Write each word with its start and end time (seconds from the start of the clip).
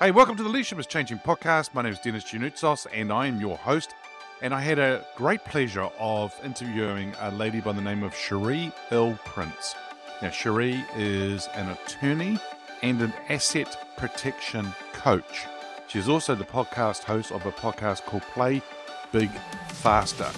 Hey, 0.00 0.12
welcome 0.12 0.36
to 0.36 0.44
the 0.44 0.48
Leadership 0.48 0.78
is 0.78 0.86
Changing 0.86 1.18
podcast. 1.18 1.74
My 1.74 1.82
name 1.82 1.92
is 1.92 1.98
Denis 1.98 2.22
Gianoutsos 2.22 2.86
and 2.94 3.12
I 3.12 3.26
am 3.26 3.40
your 3.40 3.56
host. 3.56 3.96
And 4.40 4.54
I 4.54 4.60
had 4.60 4.78
a 4.78 5.04
great 5.16 5.44
pleasure 5.44 5.88
of 5.98 6.32
interviewing 6.44 7.16
a 7.18 7.32
lady 7.32 7.60
by 7.60 7.72
the 7.72 7.80
name 7.80 8.04
of 8.04 8.14
Scherrie 8.14 8.70
L. 8.92 9.18
Prince. 9.24 9.74
Now, 10.22 10.30
Scherrie 10.30 10.84
is 10.94 11.48
an 11.54 11.70
attorney 11.70 12.38
and 12.82 13.02
an 13.02 13.12
asset 13.28 13.76
protection 13.96 14.72
coach. 14.92 15.46
She's 15.88 16.08
also 16.08 16.36
the 16.36 16.44
podcast 16.44 17.02
host 17.02 17.32
of 17.32 17.44
a 17.44 17.50
podcast 17.50 18.02
called 18.04 18.22
Play 18.34 18.62
Big 19.10 19.30
Faster. 19.70 20.30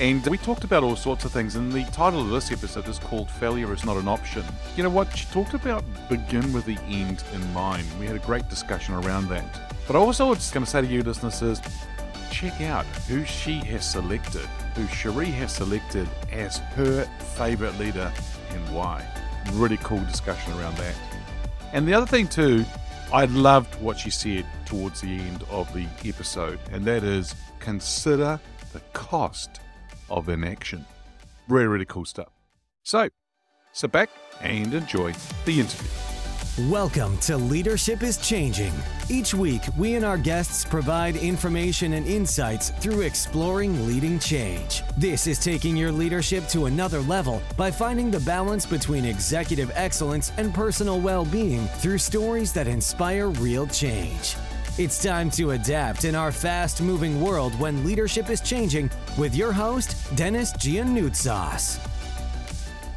And 0.00 0.26
we 0.28 0.38
talked 0.38 0.64
about 0.64 0.82
all 0.82 0.96
sorts 0.96 1.26
of 1.26 1.30
things, 1.30 1.56
and 1.56 1.70
the 1.70 1.84
title 1.92 2.22
of 2.22 2.30
this 2.30 2.50
episode 2.50 2.88
is 2.88 2.98
called 2.98 3.30
Failure 3.30 3.70
is 3.70 3.84
Not 3.84 3.98
an 3.98 4.08
Option. 4.08 4.42
You 4.74 4.82
know 4.82 4.88
what? 4.88 5.14
She 5.14 5.26
talked 5.26 5.52
about 5.52 5.84
begin 6.08 6.54
with 6.54 6.64
the 6.64 6.78
end 6.88 7.22
in 7.34 7.52
mind. 7.52 7.86
We 8.00 8.06
had 8.06 8.16
a 8.16 8.20
great 8.20 8.48
discussion 8.48 8.94
around 8.94 9.28
that. 9.28 9.76
But 9.86 9.96
also, 9.96 10.28
I 10.28 10.30
was 10.30 10.50
going 10.50 10.64
to 10.64 10.70
say 10.70 10.80
to 10.80 10.86
you, 10.86 11.02
listeners, 11.02 11.42
is 11.42 11.60
check 12.30 12.62
out 12.62 12.86
who 13.08 13.26
she 13.26 13.58
has 13.58 13.84
selected, 13.84 14.46
who 14.74 14.86
Scherrie 14.86 15.26
has 15.26 15.52
selected 15.52 16.08
as 16.32 16.56
her 16.76 17.04
favorite 17.34 17.78
leader 17.78 18.10
and 18.52 18.74
why. 18.74 19.06
Really 19.52 19.76
cool 19.76 20.02
discussion 20.06 20.54
around 20.54 20.78
that. 20.78 20.94
And 21.74 21.86
the 21.86 21.92
other 21.92 22.06
thing, 22.06 22.26
too, 22.26 22.64
I 23.12 23.26
loved 23.26 23.74
what 23.82 23.98
she 23.98 24.08
said 24.08 24.46
towards 24.64 25.02
the 25.02 25.18
end 25.18 25.44
of 25.50 25.70
the 25.74 25.86
episode, 26.08 26.58
and 26.72 26.86
that 26.86 27.04
is 27.04 27.34
consider 27.58 28.40
the 28.72 28.80
cost 28.94 29.60
of 30.10 30.28
inaction. 30.28 30.84
Really, 31.48 31.66
really 31.66 31.84
cool 31.84 32.04
stuff. 32.04 32.28
So, 32.82 33.08
sit 33.72 33.92
back 33.92 34.10
and 34.40 34.74
enjoy 34.74 35.14
the 35.44 35.60
interview. 35.60 35.88
Welcome 36.68 37.16
to 37.18 37.36
Leadership 37.36 38.02
is 38.02 38.18
Changing. 38.18 38.72
Each 39.08 39.32
week, 39.32 39.62
we 39.78 39.94
and 39.94 40.04
our 40.04 40.18
guests 40.18 40.64
provide 40.64 41.16
information 41.16 41.94
and 41.94 42.06
insights 42.06 42.70
through 42.80 43.02
exploring 43.02 43.86
leading 43.86 44.18
change. 44.18 44.82
This 44.98 45.26
is 45.26 45.38
taking 45.38 45.76
your 45.76 45.92
leadership 45.92 46.46
to 46.48 46.66
another 46.66 47.00
level 47.02 47.40
by 47.56 47.70
finding 47.70 48.10
the 48.10 48.20
balance 48.20 48.66
between 48.66 49.04
executive 49.04 49.70
excellence 49.74 50.32
and 50.36 50.52
personal 50.52 51.00
well 51.00 51.24
being 51.24 51.66
through 51.78 51.98
stories 51.98 52.52
that 52.52 52.66
inspire 52.66 53.28
real 53.28 53.66
change. 53.68 54.36
It's 54.78 55.02
time 55.02 55.30
to 55.32 55.50
adapt 55.50 56.04
in 56.04 56.14
our 56.14 56.30
fast 56.30 56.80
moving 56.80 57.20
world 57.20 57.58
when 57.58 57.84
leadership 57.84 58.30
is 58.30 58.40
changing 58.40 58.88
with 59.18 59.34
your 59.34 59.52
host, 59.52 59.96
Denis 60.16 60.52
Gianoutsos. 60.54 61.78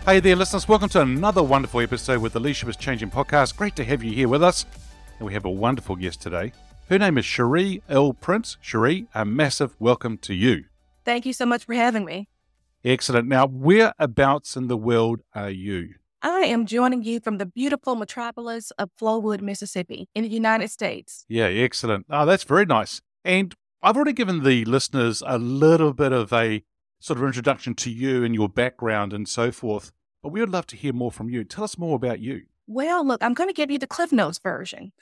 Hey 0.05 0.19
there, 0.19 0.35
listeners. 0.35 0.67
Welcome 0.67 0.89
to 0.89 1.01
another 1.01 1.41
wonderful 1.41 1.81
episode 1.81 2.21
with 2.21 2.33
the 2.33 2.39
Leadership 2.39 2.69
is 2.69 2.77
Changing 2.77 3.09
podcast. 3.09 3.57
Great 3.57 3.75
to 3.77 3.83
have 3.83 4.03
you 4.03 4.13
here 4.13 4.27
with 4.27 4.43
us. 4.43 4.65
And 5.17 5.25
we 5.25 5.33
have 5.33 5.45
a 5.45 5.49
wonderful 5.49 5.95
guest 5.95 6.21
today. 6.21 6.53
Her 6.89 6.99
name 6.99 7.17
is 7.17 7.25
Scherrie 7.25 7.81
L. 7.89 8.13
Prince. 8.13 8.57
Scherrie, 8.61 9.07
a 9.15 9.25
massive 9.25 9.75
welcome 9.79 10.17
to 10.19 10.33
you. 10.33 10.65
Thank 11.03 11.25
you 11.25 11.33
so 11.33 11.45
much 11.45 11.65
for 11.65 11.73
having 11.73 12.05
me. 12.05 12.29
Excellent. 12.85 13.27
Now, 13.27 13.47
whereabouts 13.47 14.55
in 14.55 14.67
the 14.67 14.77
world 14.77 15.21
are 15.33 15.49
you? 15.49 15.95
I 16.25 16.45
am 16.45 16.65
joining 16.65 17.03
you 17.03 17.19
from 17.19 17.37
the 17.37 17.45
beautiful 17.45 17.95
metropolis 17.95 18.71
of 18.77 18.89
Flowood, 18.97 19.41
Mississippi, 19.41 20.07
in 20.15 20.23
the 20.23 20.29
United 20.29 20.71
States. 20.71 21.25
Yeah, 21.27 21.47
excellent. 21.47 22.05
Oh, 22.09 22.25
that's 22.25 22.45
very 22.45 22.65
nice. 22.65 23.01
And 23.25 23.53
I've 23.81 23.97
already 23.97 24.13
given 24.13 24.43
the 24.43 24.63
listeners 24.63 25.21
a 25.27 25.37
little 25.37 25.91
bit 25.91 26.13
of 26.13 26.31
a 26.31 26.63
sort 27.01 27.19
of 27.19 27.25
introduction 27.25 27.75
to 27.75 27.91
you 27.91 28.23
and 28.23 28.33
your 28.33 28.47
background 28.47 29.11
and 29.11 29.27
so 29.27 29.51
forth. 29.51 29.91
But 30.21 30.31
we 30.31 30.39
would 30.39 30.49
love 30.49 30.65
to 30.67 30.77
hear 30.77 30.93
more 30.93 31.11
from 31.11 31.29
you. 31.29 31.43
Tell 31.43 31.65
us 31.65 31.77
more 31.77 31.97
about 31.97 32.21
you. 32.21 32.43
Well, 32.67 33.05
look, 33.05 33.21
I'm 33.21 33.33
going 33.33 33.49
to 33.49 33.53
give 33.53 33.69
you 33.69 33.77
the 33.77 33.85
Cliff 33.85 34.13
Notes 34.13 34.39
version 34.39 34.93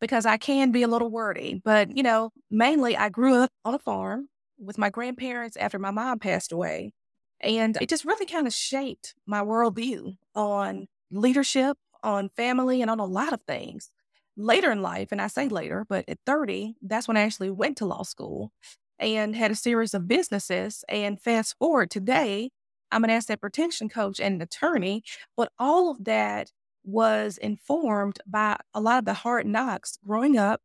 because 0.00 0.24
I 0.24 0.38
can 0.38 0.72
be 0.72 0.82
a 0.82 0.88
little 0.88 1.10
wordy. 1.10 1.60
But, 1.62 1.94
you 1.94 2.02
know, 2.02 2.30
mainly 2.50 2.96
I 2.96 3.10
grew 3.10 3.34
up 3.34 3.50
on 3.66 3.74
a 3.74 3.78
farm 3.78 4.30
with 4.58 4.78
my 4.78 4.88
grandparents 4.88 5.58
after 5.58 5.78
my 5.78 5.90
mom 5.90 6.20
passed 6.20 6.52
away. 6.52 6.92
And 7.40 7.78
it 7.80 7.88
just 7.88 8.04
really 8.04 8.26
kind 8.26 8.46
of 8.46 8.52
shaped 8.52 9.14
my 9.26 9.40
worldview 9.40 10.16
on 10.34 10.88
leadership, 11.10 11.78
on 12.02 12.28
family, 12.30 12.82
and 12.82 12.90
on 12.90 13.00
a 13.00 13.04
lot 13.04 13.32
of 13.32 13.40
things. 13.42 13.90
Later 14.36 14.70
in 14.70 14.82
life, 14.82 15.08
and 15.12 15.20
I 15.20 15.26
say 15.26 15.48
later, 15.48 15.84
but 15.88 16.04
at 16.08 16.18
30, 16.24 16.76
that's 16.82 17.08
when 17.08 17.16
I 17.16 17.22
actually 17.22 17.50
went 17.50 17.76
to 17.78 17.86
law 17.86 18.02
school 18.02 18.52
and 18.98 19.34
had 19.34 19.50
a 19.50 19.56
series 19.56 19.92
of 19.94 20.08
businesses. 20.08 20.84
And 20.88 21.20
fast 21.20 21.56
forward 21.58 21.90
today, 21.90 22.50
I'm 22.92 23.04
an 23.04 23.10
asset 23.10 23.40
protection 23.40 23.88
coach 23.88 24.20
and 24.20 24.36
an 24.36 24.42
attorney, 24.42 25.02
but 25.36 25.52
all 25.58 25.90
of 25.90 26.04
that 26.04 26.52
was 26.84 27.38
informed 27.38 28.18
by 28.26 28.56
a 28.72 28.80
lot 28.80 28.98
of 29.00 29.04
the 29.04 29.14
hard 29.14 29.46
knocks 29.46 29.98
growing 30.06 30.38
up 30.38 30.60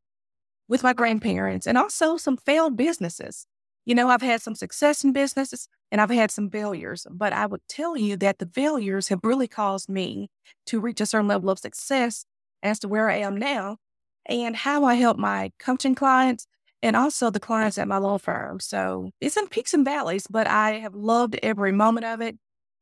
with 0.67 0.83
my 0.83 0.93
grandparents 0.93 1.67
and 1.67 1.77
also 1.77 2.17
some 2.17 2.37
failed 2.37 2.77
businesses. 2.77 3.47
You 3.85 3.95
know, 3.95 4.09
I've 4.09 4.21
had 4.21 4.41
some 4.41 4.55
success 4.55 5.03
in 5.03 5.13
businesses 5.13 5.67
and 5.91 6.01
I've 6.01 6.09
had 6.09 6.31
some 6.31 6.49
failures, 6.49 7.05
but 7.11 7.33
I 7.33 7.45
would 7.45 7.61
tell 7.69 7.95
you 7.97 8.17
that 8.17 8.39
the 8.39 8.47
failures 8.47 9.09
have 9.09 9.19
really 9.23 9.47
caused 9.47 9.89
me 9.89 10.29
to 10.67 10.79
reach 10.79 11.01
a 11.01 11.05
certain 11.05 11.27
level 11.27 11.49
of 11.49 11.59
success 11.59 12.25
as 12.63 12.79
to 12.79 12.87
where 12.87 13.09
I 13.09 13.17
am 13.17 13.37
now 13.37 13.77
and 14.25 14.55
how 14.55 14.85
I 14.85 14.95
help 14.95 15.17
my 15.17 15.51
coaching 15.59 15.93
clients 15.95 16.47
and 16.81 16.95
also 16.95 17.29
the 17.29 17.39
clients 17.39 17.77
at 17.77 17.87
my 17.87 17.97
law 17.97 18.17
firm. 18.17 18.59
So 18.59 19.11
it's 19.21 19.37
in 19.37 19.47
peaks 19.47 19.73
and 19.73 19.85
valleys, 19.85 20.25
but 20.29 20.47
I 20.47 20.79
have 20.79 20.95
loved 20.95 21.37
every 21.43 21.71
moment 21.71 22.05
of 22.05 22.21
it. 22.21 22.37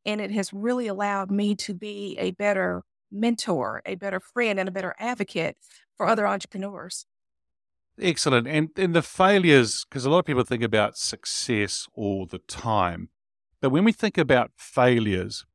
And 0.05 0.19
it 0.19 0.31
has 0.31 0.51
really 0.53 0.87
allowed 0.87 1.31
me 1.31 1.55
to 1.55 1.73
be 1.73 2.17
a 2.19 2.31
better 2.31 2.83
mentor, 3.11 3.81
a 3.85 3.95
better 3.95 4.19
friend, 4.19 4.59
and 4.59 4.67
a 4.67 4.71
better 4.71 4.95
advocate 4.99 5.55
for 5.97 6.07
other 6.07 6.27
entrepreneurs. 6.27 7.05
Excellent. 8.01 8.47
And 8.47 8.69
in 8.77 8.93
the 8.93 9.01
failures, 9.01 9.85
because 9.87 10.05
a 10.05 10.09
lot 10.09 10.19
of 10.19 10.25
people 10.25 10.43
think 10.43 10.63
about 10.63 10.97
success 10.97 11.87
all 11.93 12.25
the 12.25 12.39
time. 12.39 13.09
But 13.61 13.69
when 13.69 13.83
we 13.83 13.91
think 13.91 14.17
about 14.17 14.51
failures, 14.57 15.45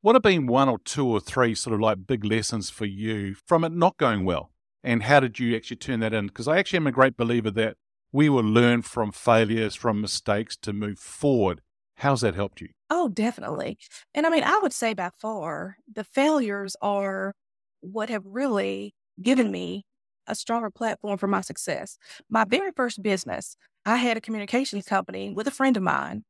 what 0.00 0.14
have 0.14 0.22
been 0.22 0.46
one 0.46 0.68
or 0.68 0.78
two 0.78 1.06
or 1.06 1.20
three 1.20 1.54
sort 1.54 1.72
of 1.72 1.80
like 1.80 2.06
big 2.06 2.24
lessons 2.24 2.68
for 2.68 2.84
you 2.84 3.34
from 3.34 3.64
it 3.64 3.72
not 3.72 3.96
going 3.96 4.24
well? 4.24 4.50
And 4.82 5.04
how 5.04 5.20
did 5.20 5.38
you 5.38 5.56
actually 5.56 5.78
turn 5.78 6.00
that 6.00 6.12
in? 6.12 6.26
Because 6.26 6.46
I 6.46 6.58
actually 6.58 6.78
am 6.78 6.86
a 6.86 6.92
great 6.92 7.16
believer 7.16 7.50
that 7.52 7.76
we 8.12 8.28
will 8.28 8.44
learn 8.44 8.82
from 8.82 9.12
failures, 9.12 9.74
from 9.74 10.00
mistakes 10.00 10.56
to 10.58 10.72
move 10.72 10.98
forward. 10.98 11.62
How's 11.96 12.20
that 12.20 12.34
helped 12.34 12.60
you? 12.60 12.68
Oh, 12.90 13.08
definitely. 13.08 13.78
And 14.14 14.26
I 14.26 14.30
mean, 14.30 14.44
I 14.44 14.58
would 14.62 14.72
say 14.72 14.94
by 14.94 15.10
far, 15.18 15.76
the 15.90 16.04
failures 16.04 16.76
are 16.82 17.34
what 17.80 18.10
have 18.10 18.24
really 18.26 18.94
given 19.22 19.50
me 19.50 19.84
a 20.26 20.34
stronger 20.34 20.70
platform 20.70 21.18
for 21.18 21.26
my 21.26 21.40
success. 21.40 21.98
My 22.28 22.44
very 22.44 22.70
first 22.76 23.02
business, 23.02 23.56
I 23.84 23.96
had 23.96 24.16
a 24.16 24.20
communications 24.20 24.84
company 24.86 25.32
with 25.32 25.46
a 25.46 25.52
friend 25.52 25.76
of 25.76 25.82
mine, 25.82 26.24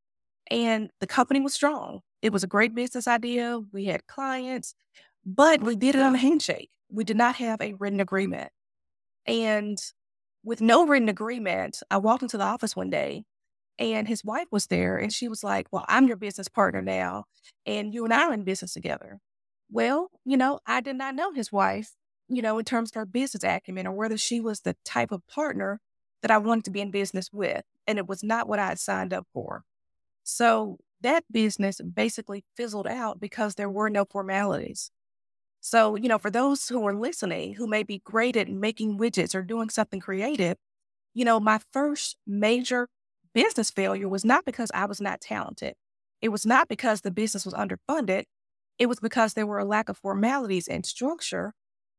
and 0.50 0.90
the 1.00 1.06
company 1.06 1.40
was 1.40 1.54
strong. 1.54 2.00
It 2.22 2.32
was 2.32 2.42
a 2.42 2.48
great 2.48 2.74
business 2.74 3.06
idea. 3.06 3.60
We 3.72 3.86
had 3.86 4.06
clients, 4.06 4.74
but 5.24 5.62
we 5.62 5.76
did 5.76 5.94
it 5.94 6.02
on 6.02 6.14
a 6.14 6.18
handshake. 6.18 6.70
We 6.90 7.04
did 7.04 7.16
not 7.16 7.36
have 7.36 7.60
a 7.60 7.74
written 7.74 8.00
agreement. 8.00 8.50
And 9.26 9.78
with 10.42 10.60
no 10.60 10.86
written 10.86 11.08
agreement, 11.08 11.82
I 11.90 11.98
walked 11.98 12.22
into 12.22 12.38
the 12.38 12.44
office 12.44 12.76
one 12.76 12.90
day 12.90 13.24
and 13.78 14.06
his 14.06 14.24
wife 14.24 14.46
was 14.50 14.66
there 14.66 14.96
and 14.96 15.12
she 15.12 15.28
was 15.28 15.42
like, 15.42 15.66
Well, 15.70 15.84
I'm 15.88 16.06
your 16.06 16.16
business 16.16 16.48
partner 16.48 16.82
now, 16.82 17.24
and 17.66 17.92
you 17.92 18.04
and 18.04 18.12
I 18.12 18.24
are 18.24 18.32
in 18.34 18.44
business 18.44 18.72
together. 18.72 19.18
Well, 19.70 20.10
you 20.24 20.36
know, 20.36 20.60
I 20.66 20.80
did 20.80 20.96
not 20.96 21.14
know 21.14 21.32
his 21.32 21.50
wife, 21.50 21.92
you 22.28 22.42
know, 22.42 22.58
in 22.58 22.64
terms 22.64 22.90
of 22.90 22.94
her 22.94 23.06
business 23.06 23.44
acumen 23.44 23.86
or 23.86 23.92
whether 23.92 24.16
she 24.16 24.40
was 24.40 24.60
the 24.60 24.76
type 24.84 25.12
of 25.12 25.26
partner 25.26 25.80
that 26.22 26.30
I 26.30 26.38
wanted 26.38 26.64
to 26.64 26.70
be 26.70 26.80
in 26.80 26.90
business 26.90 27.30
with. 27.32 27.62
And 27.86 27.98
it 27.98 28.06
was 28.06 28.22
not 28.22 28.48
what 28.48 28.58
I 28.58 28.68
had 28.68 28.78
signed 28.78 29.12
up 29.12 29.26
for. 29.32 29.64
So 30.22 30.78
that 31.02 31.24
business 31.30 31.80
basically 31.82 32.44
fizzled 32.56 32.86
out 32.86 33.20
because 33.20 33.54
there 33.54 33.68
were 33.68 33.90
no 33.90 34.06
formalities. 34.06 34.90
So, 35.60 35.96
you 35.96 36.08
know, 36.08 36.18
for 36.18 36.30
those 36.30 36.68
who 36.68 36.86
are 36.86 36.94
listening 36.94 37.54
who 37.54 37.66
may 37.66 37.82
be 37.82 38.00
great 38.04 38.36
at 38.36 38.48
making 38.48 38.98
widgets 38.98 39.34
or 39.34 39.42
doing 39.42 39.70
something 39.70 40.00
creative, 40.00 40.56
you 41.12 41.24
know, 41.24 41.40
my 41.40 41.60
first 41.72 42.16
major 42.26 42.88
business 43.34 43.70
failure 43.70 44.08
was 44.08 44.24
not 44.24 44.44
because 44.44 44.70
I 44.74 44.86
was 44.86 45.00
not 45.00 45.20
talented. 45.20 45.74
It 46.20 46.30
was 46.30 46.46
not 46.46 46.68
because 46.68 47.00
the 47.00 47.10
business 47.10 47.44
was 47.44 47.54
underfunded. 47.54 48.24
It 48.78 48.86
was 48.86 49.00
because 49.00 49.34
there 49.34 49.46
were 49.46 49.58
a 49.58 49.64
lack 49.64 49.88
of 49.88 49.98
formalities 49.98 50.68
and 50.68 50.84
structure. 50.84 51.54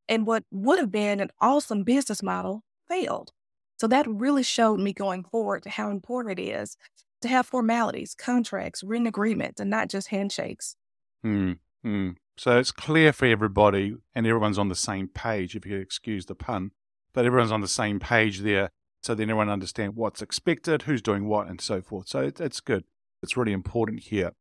And 0.07 0.27
what 0.27 0.43
would 0.51 0.79
have 0.79 0.91
been 0.91 1.19
an 1.19 1.31
awesome 1.41 1.83
business 1.83 2.21
model 2.21 2.63
failed. 2.87 3.31
So 3.77 3.87
that 3.87 4.07
really 4.07 4.43
showed 4.43 4.79
me 4.79 4.93
going 4.93 5.23
forward 5.23 5.63
to 5.63 5.69
how 5.69 5.89
important 5.89 6.39
it 6.39 6.43
is 6.43 6.77
to 7.21 7.27
have 7.27 7.45
formalities, 7.45 8.15
contracts, 8.15 8.83
written 8.83 9.07
agreements, 9.07 9.59
and 9.59 9.69
not 9.69 9.89
just 9.89 10.09
handshakes. 10.09 10.75
Hmm. 11.23 11.53
hmm. 11.83 12.11
So 12.37 12.59
it's 12.59 12.71
clear 12.71 13.13
for 13.13 13.25
everybody, 13.25 13.95
and 14.13 14.27
everyone's 14.27 14.59
on 14.59 14.69
the 14.69 14.75
same 14.75 15.07
page, 15.07 15.55
if 15.55 15.65
you 15.65 15.77
excuse 15.77 16.25
the 16.25 16.35
pun, 16.35 16.71
but 17.13 17.25
everyone's 17.25 17.51
on 17.51 17.61
the 17.61 17.67
same 17.67 17.99
page 17.99 18.41
there. 18.41 18.71
So 19.01 19.15
then 19.15 19.29
everyone 19.29 19.49
understands 19.49 19.95
what's 19.95 20.21
expected, 20.21 20.83
who's 20.83 21.01
doing 21.01 21.27
what, 21.27 21.47
and 21.47 21.61
so 21.61 21.81
forth. 21.81 22.09
So 22.09 22.31
it's 22.37 22.59
good. 22.59 22.83
It's 23.23 23.37
really 23.37 23.53
important 23.53 24.01
here. 24.01 24.33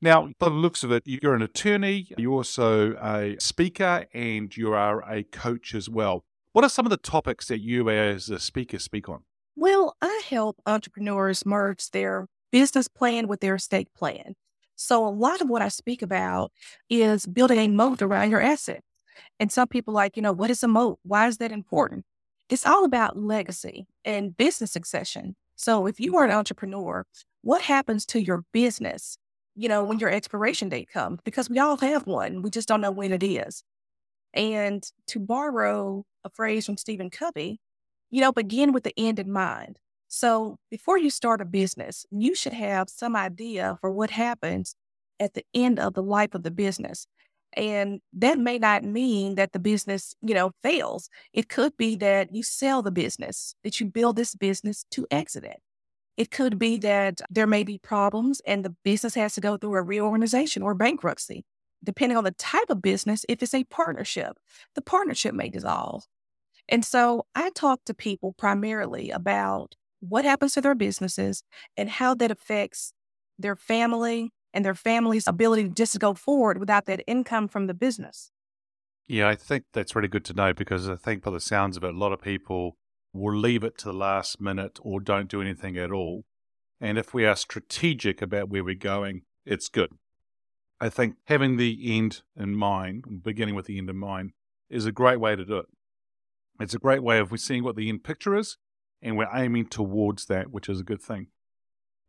Now, 0.00 0.28
by 0.38 0.48
the 0.48 0.54
looks 0.54 0.84
of 0.84 0.92
it, 0.92 1.02
you're 1.06 1.34
an 1.34 1.42
attorney, 1.42 2.08
you're 2.16 2.32
also 2.32 2.92
a 3.02 3.36
speaker, 3.40 4.06
and 4.14 4.56
you 4.56 4.72
are 4.72 5.02
a 5.10 5.24
coach 5.24 5.74
as 5.74 5.88
well. 5.88 6.24
What 6.52 6.64
are 6.64 6.68
some 6.68 6.86
of 6.86 6.90
the 6.90 6.96
topics 6.96 7.48
that 7.48 7.60
you 7.60 7.90
as 7.90 8.30
a 8.30 8.38
speaker 8.38 8.78
speak 8.78 9.08
on? 9.08 9.24
Well, 9.56 9.96
I 10.00 10.22
help 10.28 10.60
entrepreneurs 10.66 11.44
merge 11.44 11.90
their 11.90 12.28
business 12.52 12.86
plan 12.86 13.26
with 13.26 13.40
their 13.40 13.56
estate 13.56 13.88
plan. 13.92 14.36
So 14.76 15.04
a 15.04 15.10
lot 15.10 15.40
of 15.40 15.48
what 15.48 15.62
I 15.62 15.68
speak 15.68 16.00
about 16.00 16.52
is 16.88 17.26
building 17.26 17.58
a 17.58 17.66
moat 17.66 18.00
around 18.00 18.30
your 18.30 18.40
asset. 18.40 18.84
And 19.40 19.50
some 19.50 19.66
people 19.66 19.92
like, 19.92 20.16
you 20.16 20.22
know, 20.22 20.32
what 20.32 20.50
is 20.50 20.62
a 20.62 20.68
moat? 20.68 21.00
Why 21.02 21.26
is 21.26 21.38
that 21.38 21.50
important? 21.50 22.04
It's 22.48 22.64
all 22.64 22.84
about 22.84 23.18
legacy 23.18 23.88
and 24.04 24.36
business 24.36 24.70
succession. 24.70 25.34
So 25.56 25.86
if 25.86 25.98
you 25.98 26.16
are 26.16 26.24
an 26.24 26.30
entrepreneur, 26.30 27.04
what 27.42 27.62
happens 27.62 28.06
to 28.06 28.22
your 28.22 28.44
business, 28.52 29.18
you 29.58 29.68
know, 29.68 29.82
when 29.82 29.98
your 29.98 30.08
expiration 30.08 30.68
date 30.68 30.88
comes? 30.88 31.18
Because 31.24 31.50
we 31.50 31.58
all 31.58 31.76
have 31.78 32.06
one. 32.06 32.42
We 32.42 32.50
just 32.50 32.68
don't 32.68 32.80
know 32.80 32.92
when 32.92 33.12
it 33.12 33.24
is. 33.24 33.64
And 34.32 34.84
to 35.08 35.18
borrow 35.18 36.04
a 36.24 36.30
phrase 36.30 36.64
from 36.64 36.76
Stephen 36.76 37.10
Covey, 37.10 37.58
you 38.08 38.20
know, 38.20 38.30
begin 38.30 38.72
with 38.72 38.84
the 38.84 38.94
end 38.96 39.18
in 39.18 39.32
mind. 39.32 39.78
So 40.06 40.58
before 40.70 40.96
you 40.96 41.10
start 41.10 41.40
a 41.40 41.44
business, 41.44 42.06
you 42.12 42.36
should 42.36 42.52
have 42.52 42.88
some 42.88 43.16
idea 43.16 43.78
for 43.80 43.90
what 43.90 44.10
happens 44.10 44.76
at 45.18 45.34
the 45.34 45.44
end 45.52 45.80
of 45.80 45.94
the 45.94 46.04
life 46.04 46.34
of 46.34 46.44
the 46.44 46.52
business. 46.52 47.08
And 47.54 48.00
that 48.12 48.38
may 48.38 48.58
not 48.58 48.84
mean 48.84 49.34
that 49.34 49.52
the 49.52 49.58
business, 49.58 50.14
you 50.22 50.34
know, 50.34 50.52
fails. 50.62 51.10
It 51.32 51.48
could 51.48 51.76
be 51.76 51.96
that 51.96 52.32
you 52.32 52.44
sell 52.44 52.80
the 52.80 52.92
business, 52.92 53.56
that 53.64 53.80
you 53.80 53.86
build 53.86 54.14
this 54.14 54.36
business 54.36 54.84
to 54.92 55.04
exit 55.10 55.42
it. 55.42 55.60
It 56.18 56.32
could 56.32 56.58
be 56.58 56.76
that 56.78 57.20
there 57.30 57.46
may 57.46 57.62
be 57.62 57.78
problems 57.78 58.42
and 58.44 58.64
the 58.64 58.74
business 58.84 59.14
has 59.14 59.34
to 59.34 59.40
go 59.40 59.56
through 59.56 59.76
a 59.76 59.82
reorganization 59.82 60.62
or 60.64 60.74
bankruptcy. 60.74 61.44
Depending 61.84 62.18
on 62.18 62.24
the 62.24 62.32
type 62.32 62.70
of 62.70 62.82
business, 62.82 63.24
if 63.28 63.40
it's 63.40 63.54
a 63.54 63.62
partnership, 63.62 64.36
the 64.74 64.82
partnership 64.82 65.32
may 65.32 65.48
dissolve. 65.48 66.06
And 66.68 66.84
so 66.84 67.26
I 67.36 67.50
talk 67.50 67.84
to 67.84 67.94
people 67.94 68.34
primarily 68.36 69.10
about 69.10 69.76
what 70.00 70.24
happens 70.24 70.54
to 70.54 70.60
their 70.60 70.74
businesses 70.74 71.44
and 71.76 71.88
how 71.88 72.14
that 72.14 72.32
affects 72.32 72.92
their 73.38 73.54
family 73.54 74.32
and 74.52 74.64
their 74.64 74.74
family's 74.74 75.28
ability 75.28 75.68
just 75.68 75.92
to 75.92 76.00
go 76.00 76.14
forward 76.14 76.58
without 76.58 76.86
that 76.86 77.04
income 77.06 77.46
from 77.46 77.68
the 77.68 77.74
business. 77.74 78.32
Yeah, 79.06 79.28
I 79.28 79.36
think 79.36 79.66
that's 79.72 79.94
really 79.94 80.08
good 80.08 80.24
to 80.26 80.34
know 80.34 80.52
because 80.52 80.88
I 80.88 80.96
think, 80.96 81.22
by 81.22 81.30
the 81.30 81.40
sounds 81.40 81.76
of 81.76 81.84
it, 81.84 81.94
a 81.94 81.98
lot 81.98 82.12
of 82.12 82.20
people 82.20 82.76
will 83.12 83.36
leave 83.36 83.64
it 83.64 83.78
to 83.78 83.86
the 83.86 83.92
last 83.92 84.40
minute 84.40 84.78
or 84.82 85.00
don't 85.00 85.30
do 85.30 85.40
anything 85.40 85.76
at 85.76 85.90
all. 85.90 86.24
And 86.80 86.98
if 86.98 87.12
we 87.12 87.24
are 87.26 87.36
strategic 87.36 88.22
about 88.22 88.48
where 88.48 88.62
we're 88.62 88.74
going, 88.74 89.22
it's 89.44 89.68
good. 89.68 89.90
I 90.80 90.88
think 90.88 91.16
having 91.24 91.56
the 91.56 91.96
end 91.96 92.22
in 92.36 92.54
mind, 92.54 93.22
beginning 93.22 93.54
with 93.54 93.66
the 93.66 93.78
end 93.78 93.90
in 93.90 93.96
mind, 93.96 94.32
is 94.70 94.86
a 94.86 94.92
great 94.92 95.18
way 95.18 95.34
to 95.34 95.44
do 95.44 95.58
it. 95.58 95.66
It's 96.60 96.74
a 96.74 96.78
great 96.78 97.02
way 97.02 97.18
of 97.18 97.32
seeing 97.40 97.64
what 97.64 97.76
the 97.76 97.88
end 97.88 98.04
picture 98.04 98.36
is, 98.36 98.58
and 99.02 99.16
we're 99.16 99.28
aiming 99.32 99.66
towards 99.66 100.26
that, 100.26 100.50
which 100.50 100.68
is 100.68 100.80
a 100.80 100.84
good 100.84 101.02
thing. 101.02 101.28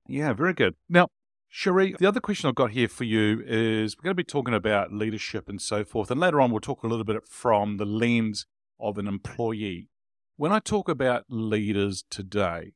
Yeah, 0.07 0.33
very 0.33 0.53
good. 0.53 0.75
Now, 0.87 1.07
Scherrie, 1.47 1.95
the 1.97 2.07
other 2.07 2.19
question 2.19 2.47
I've 2.47 2.55
got 2.55 2.71
here 2.71 2.87
for 2.87 3.05
you 3.05 3.43
is 3.45 3.97
we're 3.97 4.03
going 4.03 4.15
to 4.15 4.15
be 4.15 4.23
talking 4.23 4.53
about 4.53 4.93
leadership 4.93 5.49
and 5.49 5.61
so 5.61 5.83
forth. 5.83 6.11
And 6.11 6.19
later 6.19 6.41
on, 6.41 6.51
we'll 6.51 6.61
talk 6.61 6.83
a 6.83 6.87
little 6.87 7.05
bit 7.05 7.27
from 7.27 7.77
the 7.77 7.85
lens 7.85 8.45
of 8.79 8.97
an 8.99 9.07
employee. 9.07 9.89
When 10.39 10.53
I 10.53 10.59
talk 10.59 10.87
about 10.87 11.25
leaders 11.27 12.05
today, 12.09 12.71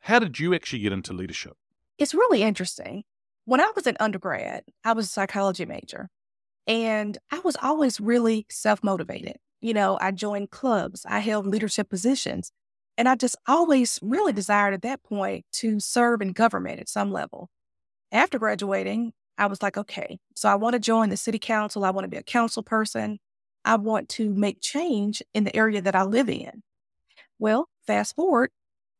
how 0.00 0.18
did 0.18 0.38
you 0.38 0.52
actually 0.52 0.80
get 0.80 0.92
into 0.92 1.14
leadership? 1.14 1.54
It's 1.96 2.12
really 2.12 2.42
interesting. 2.42 3.04
When 3.46 3.58
I 3.58 3.72
was 3.74 3.86
an 3.86 3.96
undergrad, 3.98 4.64
I 4.84 4.92
was 4.92 5.06
a 5.06 5.08
psychology 5.08 5.64
major, 5.64 6.10
and 6.66 7.16
I 7.30 7.38
was 7.38 7.56
always 7.62 8.02
really 8.02 8.44
self 8.50 8.84
motivated. 8.84 9.36
You 9.62 9.72
know, 9.72 9.96
I 9.98 10.10
joined 10.10 10.50
clubs, 10.50 11.06
I 11.08 11.20
held 11.20 11.46
leadership 11.46 11.88
positions, 11.88 12.52
and 12.98 13.08
I 13.08 13.14
just 13.14 13.36
always 13.48 13.98
really 14.02 14.34
desired 14.34 14.74
at 14.74 14.82
that 14.82 15.02
point 15.02 15.46
to 15.52 15.80
serve 15.80 16.20
in 16.20 16.32
government 16.32 16.80
at 16.80 16.90
some 16.90 17.10
level. 17.10 17.48
After 18.12 18.38
graduating, 18.38 19.14
I 19.38 19.46
was 19.46 19.62
like, 19.62 19.78
okay, 19.78 20.18
so 20.34 20.50
I 20.50 20.56
want 20.56 20.74
to 20.74 20.78
join 20.78 21.08
the 21.08 21.16
city 21.16 21.38
council. 21.38 21.82
I 21.82 21.92
want 21.92 22.04
to 22.04 22.10
be 22.10 22.18
a 22.18 22.22
council 22.22 22.62
person. 22.62 23.20
I 23.64 23.76
want 23.76 24.10
to 24.10 24.34
make 24.34 24.60
change 24.60 25.22
in 25.32 25.44
the 25.44 25.56
area 25.56 25.80
that 25.80 25.94
I 25.94 26.02
live 26.02 26.28
in. 26.28 26.62
Well, 27.40 27.68
fast 27.86 28.14
forward, 28.14 28.50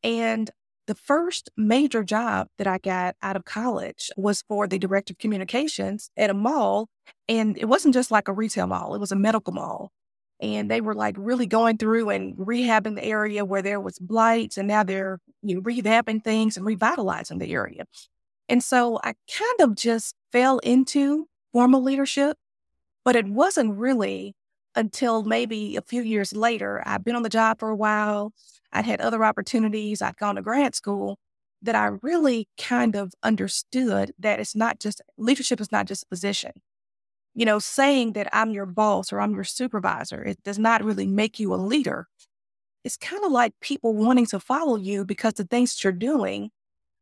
and 0.02 0.50
the 0.86 0.94
first 0.96 1.50
major 1.56 2.02
job 2.02 2.48
that 2.58 2.66
I 2.66 2.78
got 2.78 3.14
out 3.22 3.36
of 3.36 3.44
college 3.44 4.10
was 4.16 4.42
for 4.48 4.66
the 4.66 4.78
director 4.78 5.12
of 5.12 5.18
communications 5.18 6.10
at 6.16 6.30
a 6.30 6.34
mall. 6.34 6.88
And 7.28 7.56
it 7.56 7.66
wasn't 7.66 7.94
just 7.94 8.10
like 8.10 8.26
a 8.26 8.32
retail 8.32 8.66
mall, 8.66 8.96
it 8.96 8.98
was 8.98 9.12
a 9.12 9.16
medical 9.16 9.52
mall. 9.52 9.92
And 10.40 10.70
they 10.70 10.80
were 10.80 10.94
like 10.94 11.14
really 11.18 11.46
going 11.46 11.76
through 11.76 12.08
and 12.08 12.34
rehabbing 12.36 12.96
the 12.96 13.04
area 13.04 13.44
where 13.44 13.62
there 13.62 13.78
was 13.78 14.00
blights. 14.00 14.56
And 14.56 14.66
now 14.66 14.82
they're 14.82 15.20
you 15.42 15.54
know, 15.54 15.60
revamping 15.60 16.24
things 16.24 16.56
and 16.56 16.66
revitalizing 16.66 17.38
the 17.38 17.52
area. 17.52 17.84
And 18.48 18.64
so 18.64 18.98
I 19.04 19.14
kind 19.32 19.60
of 19.60 19.76
just 19.76 20.16
fell 20.32 20.58
into 20.60 21.28
formal 21.52 21.82
leadership, 21.82 22.36
but 23.04 23.14
it 23.14 23.26
wasn't 23.28 23.76
really 23.76 24.34
until 24.74 25.24
maybe 25.24 25.76
a 25.76 25.82
few 25.82 26.02
years 26.02 26.32
later. 26.32 26.82
I'd 26.86 27.04
been 27.04 27.16
on 27.16 27.22
the 27.22 27.28
job 27.28 27.58
for 27.58 27.68
a 27.70 27.76
while. 27.76 28.32
I'd 28.72 28.86
had 28.86 29.00
other 29.00 29.24
opportunities. 29.24 30.02
I'd 30.02 30.16
gone 30.16 30.36
to 30.36 30.42
grad 30.42 30.74
school 30.74 31.18
that 31.62 31.74
I 31.74 31.86
really 32.02 32.48
kind 32.58 32.96
of 32.96 33.12
understood 33.22 34.12
that 34.18 34.40
it's 34.40 34.56
not 34.56 34.80
just 34.80 35.02
leadership 35.18 35.60
is 35.60 35.72
not 35.72 35.86
just 35.86 36.04
a 36.04 36.06
position. 36.06 36.52
You 37.34 37.46
know, 37.46 37.58
saying 37.58 38.14
that 38.14 38.28
I'm 38.32 38.50
your 38.50 38.66
boss 38.66 39.12
or 39.12 39.20
I'm 39.20 39.34
your 39.34 39.44
supervisor, 39.44 40.22
it 40.22 40.42
does 40.42 40.58
not 40.58 40.84
really 40.84 41.06
make 41.06 41.38
you 41.38 41.54
a 41.54 41.56
leader. 41.56 42.08
It's 42.84 42.96
kind 42.96 43.24
of 43.24 43.32
like 43.32 43.54
people 43.60 43.94
wanting 43.94 44.26
to 44.26 44.40
follow 44.40 44.76
you 44.76 45.04
because 45.04 45.34
the 45.34 45.44
things 45.44 45.74
that 45.74 45.84
you're 45.84 45.92
doing 45.92 46.50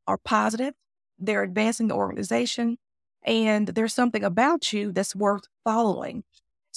are 0.06 0.18
positive, 0.18 0.74
they're 1.18 1.42
advancing 1.42 1.88
the 1.88 1.94
organization, 1.94 2.78
and 3.24 3.68
there's 3.68 3.94
something 3.94 4.24
about 4.24 4.72
you 4.72 4.92
that's 4.92 5.16
worth 5.16 5.44
following. 5.64 6.24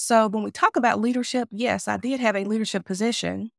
So 0.02 0.26
when 0.26 0.42
we 0.42 0.50
talk 0.50 0.74
about 0.74 1.00
leadership, 1.00 1.48
yes, 1.52 1.86
I 1.86 1.96
did 1.96 2.18
have 2.18 2.34
a 2.34 2.42
leadership 2.42 2.84
position 2.84 3.52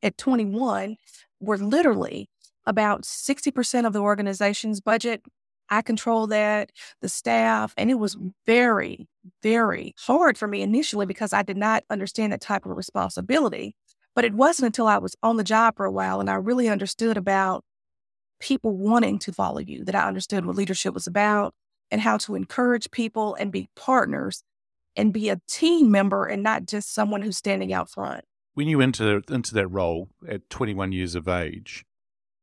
at 0.00 0.16
21, 0.16 0.96
where 1.40 1.58
literally 1.58 2.30
about 2.64 3.02
60% 3.02 3.84
of 3.84 3.92
the 3.92 3.98
organization's 3.98 4.80
budget. 4.80 5.24
I 5.70 5.82
control 5.82 6.28
that, 6.28 6.70
the 7.00 7.08
staff, 7.08 7.74
and 7.76 7.90
it 7.90 7.98
was 7.98 8.16
very, 8.46 9.08
very 9.42 9.92
hard 9.98 10.38
for 10.38 10.46
me 10.46 10.62
initially 10.62 11.04
because 11.04 11.32
I 11.32 11.42
did 11.42 11.56
not 11.56 11.82
understand 11.90 12.32
that 12.32 12.40
type 12.40 12.64
of 12.64 12.76
responsibility. 12.76 13.74
But 14.14 14.24
it 14.24 14.34
wasn't 14.34 14.66
until 14.66 14.86
I 14.86 14.98
was 14.98 15.16
on 15.20 15.36
the 15.36 15.42
job 15.42 15.76
for 15.76 15.84
a 15.84 15.90
while 15.90 16.20
and 16.20 16.30
I 16.30 16.34
really 16.34 16.68
understood 16.68 17.16
about 17.16 17.64
people 18.38 18.76
wanting 18.76 19.18
to 19.18 19.32
follow 19.32 19.58
you, 19.58 19.84
that 19.86 19.96
I 19.96 20.06
understood 20.06 20.46
what 20.46 20.54
leadership 20.54 20.94
was 20.94 21.08
about 21.08 21.54
and 21.90 22.00
how 22.00 22.18
to 22.18 22.36
encourage 22.36 22.92
people 22.92 23.34
and 23.34 23.50
be 23.50 23.68
partners 23.74 24.44
and 24.96 25.12
be 25.12 25.28
a 25.28 25.40
team 25.48 25.90
member 25.90 26.26
and 26.26 26.42
not 26.42 26.66
just 26.66 26.92
someone 26.92 27.22
who's 27.22 27.36
standing 27.36 27.72
out 27.72 27.90
front. 27.90 28.24
When 28.54 28.68
you 28.68 28.80
enter 28.80 29.22
into 29.30 29.54
that 29.54 29.68
role 29.68 30.08
at 30.28 30.50
21 30.50 30.92
years 30.92 31.14
of 31.14 31.26
age, 31.26 31.84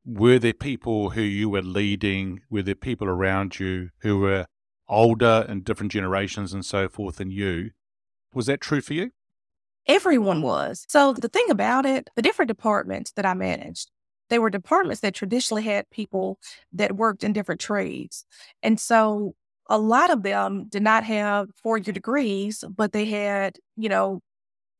were 0.06 0.40
there 0.40 0.54
people 0.54 1.12
who 1.12 1.22
you 1.22 1.50
were 1.50 1.62
leading? 1.62 2.42
Were 2.50 2.64
there 2.64 2.76
people 2.76 3.08
around 3.08 3.60
you 3.60 3.90
who 4.00 4.20
were 4.20 4.46
older 4.88 5.46
and 5.48 5.64
different 5.64 5.92
generations 5.92 6.54
and 6.54 6.66
so 6.66 6.90
forth 6.90 7.18
than 7.18 7.30
you? 7.30 7.72
Was 8.34 8.48
that 8.48 8.62
true 8.62 8.82
for 8.82 8.94
you? 8.94 9.12
Everyone 9.88 10.42
was. 10.42 10.86
So 10.88 11.14
the 11.14 11.30
thing 11.30 11.50
about 11.50 11.86
it, 11.86 12.10
the 12.16 12.22
different 12.22 12.50
departments 12.50 13.12
that 13.12 13.26
I 13.26 13.34
managed, 13.34 13.92
they 14.30 14.40
were 14.40 14.50
departments 14.50 15.02
that 15.02 15.16
traditionally 15.16 15.64
had 15.64 15.90
people 15.90 16.40
that 16.72 16.96
worked 16.96 17.24
in 17.24 17.34
different 17.34 17.62
trades. 17.62 18.26
And 18.62 18.80
so 18.80 19.36
a 19.70 19.78
lot 19.78 20.10
of 20.10 20.24
them 20.24 20.66
did 20.68 20.82
not 20.82 21.04
have 21.04 21.50
four 21.62 21.78
year 21.78 21.94
degrees, 21.94 22.64
but 22.76 22.92
they 22.92 23.06
had, 23.06 23.58
you 23.78 23.88
know, 23.88 24.20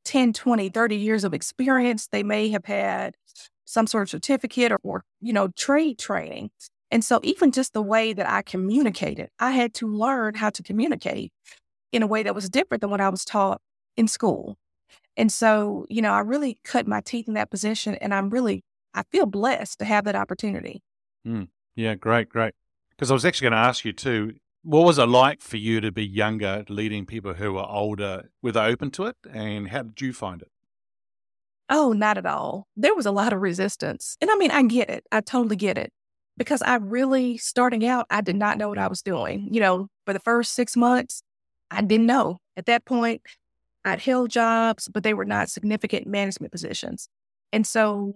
10, 0.06 0.34
20, 0.34 0.70
30 0.70 0.96
years 0.96 1.24
of 1.24 1.34
experience. 1.34 2.08
They 2.12 2.24
may 2.24 2.50
have 2.50 2.66
had 2.66 3.16
some 3.66 3.86
sort 3.86 4.04
of 4.04 4.10
certificate 4.10 4.72
or, 4.72 4.80
or, 4.84 5.04
you 5.22 5.32
know, 5.32 5.50
trade 5.50 6.00
training. 6.00 6.50
And 6.92 7.06
so 7.06 7.20
even 7.22 7.52
just 7.52 7.74
the 7.74 7.84
way 7.84 8.14
that 8.14 8.28
I 8.28 8.42
communicated, 8.42 9.30
I 9.40 9.52
had 9.52 9.76
to 9.76 9.88
learn 9.88 10.34
how 10.34 10.50
to 10.50 10.64
communicate 10.64 11.32
in 11.92 12.02
a 12.02 12.08
way 12.08 12.24
that 12.24 12.34
was 12.34 12.50
different 12.50 12.82
than 12.82 12.90
what 12.90 13.02
I 13.02 13.10
was 13.10 13.24
taught 13.24 13.62
in 13.96 14.08
school. 14.08 14.58
And 15.16 15.32
so, 15.32 15.86
you 15.90 16.02
know, 16.02 16.14
I 16.14 16.22
really 16.22 16.58
cut 16.64 16.88
my 16.88 17.02
teeth 17.02 17.28
in 17.28 17.36
that 17.36 17.52
position 17.52 17.96
and 17.96 18.14
I'm 18.14 18.30
really 18.30 18.64
I 18.94 19.04
feel 19.12 19.28
blessed 19.28 19.80
to 19.80 19.86
have 19.86 20.06
that 20.06 20.16
opportunity. 20.16 20.82
Mm. 21.28 21.50
Yeah, 21.76 21.94
great, 21.96 22.30
great. 22.30 22.54
Because 22.90 23.12
I 23.12 23.14
was 23.14 23.24
actually 23.24 23.46
going 23.46 23.62
to 23.62 23.68
ask 23.68 23.86
you 23.86 23.94
too, 23.94 24.34
what 24.64 24.86
was 24.86 24.98
it 24.98 25.06
like 25.06 25.42
for 25.42 25.58
you 25.58 25.82
to 25.82 25.92
be 25.92 26.06
younger, 26.06 26.66
leading 26.70 27.06
people 27.06 27.34
who 27.34 27.54
were 27.54 27.66
older? 27.66 28.30
Were 28.42 28.52
they 28.52 28.62
open 28.62 28.92
to 28.92 29.06
it? 29.06 29.16
And 29.32 29.70
how 29.70 29.84
did 29.84 30.02
you 30.02 30.14
find 30.14 30.42
it? 30.42 30.52
Oh, 31.70 31.94
not 31.94 32.18
at 32.18 32.26
all. 32.26 32.68
There 32.76 32.96
was 32.96 33.06
a 33.06 33.12
lot 33.12 33.32
of 33.32 33.42
resistance. 33.42 34.18
And 34.22 34.32
I 34.32 34.36
mean, 34.36 34.52
I 34.52 34.64
get 34.64 34.90
it. 34.90 35.06
I 35.12 35.22
totally 35.22 35.56
get 35.56 35.78
it. 35.78 35.94
Because 36.36 36.62
I 36.62 36.76
really, 36.76 37.38
starting 37.38 37.86
out, 37.86 38.06
I 38.10 38.22
did 38.22 38.38
not 38.38 38.58
know 38.58 38.70
what 38.70 38.78
I 38.78 38.88
was 38.88 39.02
doing. 39.02 39.50
You 39.52 39.60
know, 39.60 39.88
for 40.06 40.14
the 40.14 40.20
first 40.20 40.54
six 40.54 40.76
months, 40.76 41.22
I 41.70 41.82
didn't 41.82 42.06
know. 42.06 42.40
At 42.58 42.66
that 42.66 42.86
point, 42.86 43.22
I'd 43.86 44.02
held 44.02 44.30
jobs, 44.30 44.88
but 44.88 45.04
they 45.04 45.14
were 45.14 45.26
not 45.26 45.50
significant 45.50 46.08
management 46.08 46.52
positions. 46.52 47.10
And 47.52 47.68
so 47.68 48.14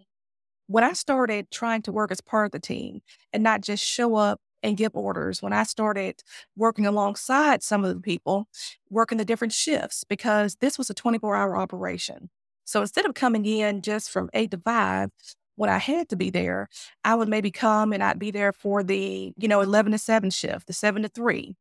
when 0.68 0.84
I 0.84 0.94
started 0.94 1.52
trying 1.52 1.82
to 1.84 1.92
work 1.92 2.12
as 2.12 2.22
part 2.22 2.46
of 2.46 2.52
the 2.52 2.60
team 2.60 3.02
and 3.32 3.44
not 3.44 3.62
just 3.62 3.84
show 3.84 4.16
up 4.16 4.40
and 4.64 4.78
give 4.78 4.96
orders, 4.96 5.42
when 5.42 5.54
I 5.54 5.64
started 5.64 6.24
working 6.56 6.86
alongside 6.86 7.62
some 7.62 7.84
of 7.84 7.94
the 7.94 8.02
people, 8.02 8.48
working 8.90 9.18
the 9.18 9.26
different 9.26 9.54
shifts, 9.54 10.04
because 10.04 10.56
this 10.56 10.78
was 10.78 10.90
a 10.90 10.94
24 10.94 11.36
hour 11.36 11.58
operation. 11.58 12.30
So 12.66 12.82
instead 12.82 13.06
of 13.06 13.14
coming 13.14 13.46
in 13.46 13.82
just 13.82 14.10
from 14.10 14.30
eight 14.34 14.52
to 14.52 14.58
five, 14.58 15.10
when 15.56 15.70
I 15.70 15.78
had 15.78 16.10
to 16.10 16.16
be 16.16 16.30
there, 16.30 16.70
I 17.04 17.16
would 17.16 17.28
maybe 17.28 17.52
come 17.52 17.94
and 17.94 18.02
I'd 18.02 18.18
be 18.18 18.32
there 18.32 18.54
for 18.54 18.82
the, 18.82 19.34
you 19.38 19.48
know, 19.48 19.62
11 19.62 19.92
to 19.92 19.98
7 19.98 20.30
shift, 20.32 20.68
the 20.68 20.74
7 20.74 21.04
to 21.04 21.10
3. 21.10 21.56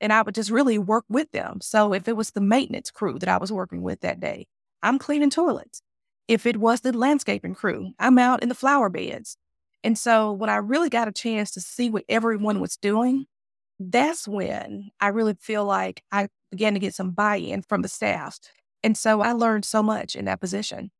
And 0.00 0.12
I 0.12 0.22
would 0.22 0.34
just 0.34 0.50
really 0.50 0.78
work 0.78 1.04
with 1.08 1.30
them. 1.32 1.60
So 1.60 1.92
if 1.92 2.08
it 2.08 2.16
was 2.16 2.30
the 2.30 2.40
maintenance 2.40 2.90
crew 2.90 3.18
that 3.18 3.28
I 3.28 3.36
was 3.36 3.52
working 3.52 3.82
with 3.82 4.00
that 4.00 4.20
day, 4.20 4.46
I'm 4.82 4.98
cleaning 4.98 5.30
toilets. 5.30 5.82
If 6.26 6.46
it 6.46 6.58
was 6.58 6.80
the 6.80 6.96
landscaping 6.96 7.54
crew, 7.54 7.92
I'm 7.98 8.18
out 8.18 8.42
in 8.42 8.48
the 8.48 8.54
flower 8.54 8.88
beds. 8.88 9.36
And 9.84 9.96
so 9.96 10.32
when 10.32 10.50
I 10.50 10.56
really 10.56 10.88
got 10.88 11.08
a 11.08 11.12
chance 11.12 11.50
to 11.52 11.60
see 11.60 11.90
what 11.90 12.04
everyone 12.08 12.60
was 12.60 12.76
doing, 12.76 13.26
that's 13.78 14.26
when 14.26 14.90
I 15.00 15.08
really 15.08 15.34
feel 15.40 15.64
like 15.64 16.02
I 16.10 16.28
began 16.50 16.74
to 16.74 16.80
get 16.80 16.94
some 16.94 17.12
buy 17.12 17.36
in 17.36 17.62
from 17.62 17.82
the 17.82 17.88
staff. 17.88 18.38
And 18.82 18.96
so 18.96 19.20
I 19.20 19.32
learned 19.32 19.64
so 19.64 19.82
much 19.82 20.16
in 20.16 20.24
that 20.24 20.40
position. 20.40 20.90